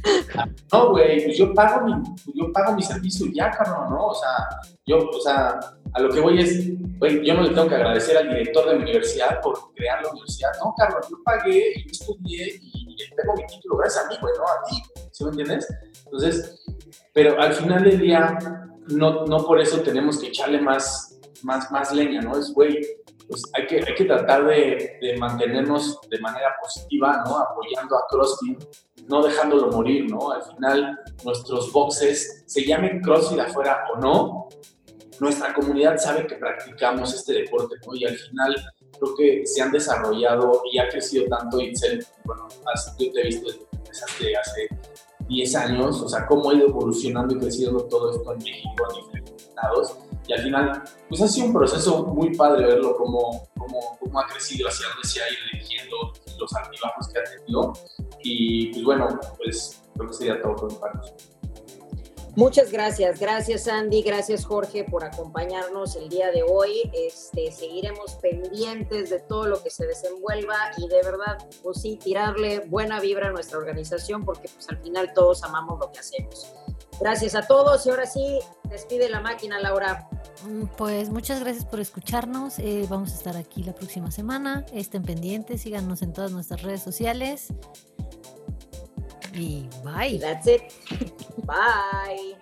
[0.72, 1.94] no, güey, pues yo pago mi,
[2.34, 4.08] yo pago mi servicio ya, cabrón, ¿no?
[4.08, 4.46] O sea,
[4.84, 5.58] yo, o sea,
[5.94, 8.76] a lo que voy es, güey, yo no le tengo que agradecer al director de
[8.76, 10.50] mi universidad por crear la universidad.
[10.62, 14.32] No, Carlos, yo pagué y yo estudié y, tengo mi título gracias a mí, güey,
[14.38, 14.82] no a ti.
[15.10, 15.68] ¿Sí me entiendes?
[16.04, 16.64] Entonces,
[17.12, 18.38] pero al final del día,
[18.88, 22.38] no, no por eso tenemos que echarle más, más, más leña, ¿no?
[22.38, 22.80] Es, güey,
[23.28, 27.38] pues hay que, hay que tratar de, de, mantenernos de manera positiva, ¿no?
[27.38, 28.62] Apoyando a CrossFit,
[29.08, 30.30] no dejándolo morir, ¿no?
[30.30, 34.48] Al final, nuestros boxes, se llamen CrossFit afuera o no,
[35.22, 37.94] nuestra comunidad sabe que practicamos este deporte, ¿no?
[37.94, 38.56] Y al final
[38.98, 42.48] creo que se han desarrollado y ha crecido tanto Itzel, bueno,
[42.98, 43.48] yo te he visto
[43.88, 44.68] desde hace
[45.28, 49.04] 10 años, o sea, cómo ha ido evolucionando y creciendo todo esto en México en
[49.04, 49.96] diferentes estados.
[50.26, 54.26] Y al final, pues ha sido un proceso muy padre verlo cómo, cómo, cómo ha
[54.26, 57.72] crecido, hacia dónde se ha ido dirigiendo, los altibajos que ha tenido.
[58.24, 61.31] Y pues bueno, pues creo que sería todo por mi parte.
[62.34, 66.90] Muchas gracias, gracias Andy, gracias Jorge por acompañarnos el día de hoy.
[66.94, 72.60] Este, seguiremos pendientes de todo lo que se desenvuelva y de verdad, pues sí, tirarle
[72.60, 76.50] buena vibra a nuestra organización porque pues al final todos amamos lo que hacemos.
[76.98, 80.08] Gracias a todos y ahora sí, despide la máquina Laura.
[80.48, 82.58] Mm, pues muchas gracias por escucharnos.
[82.58, 84.64] Eh, vamos a estar aquí la próxima semana.
[84.72, 87.48] Estén pendientes, síganos en todas nuestras redes sociales.
[89.34, 90.18] Y bye.
[90.20, 90.74] That's it.
[91.46, 92.34] bye.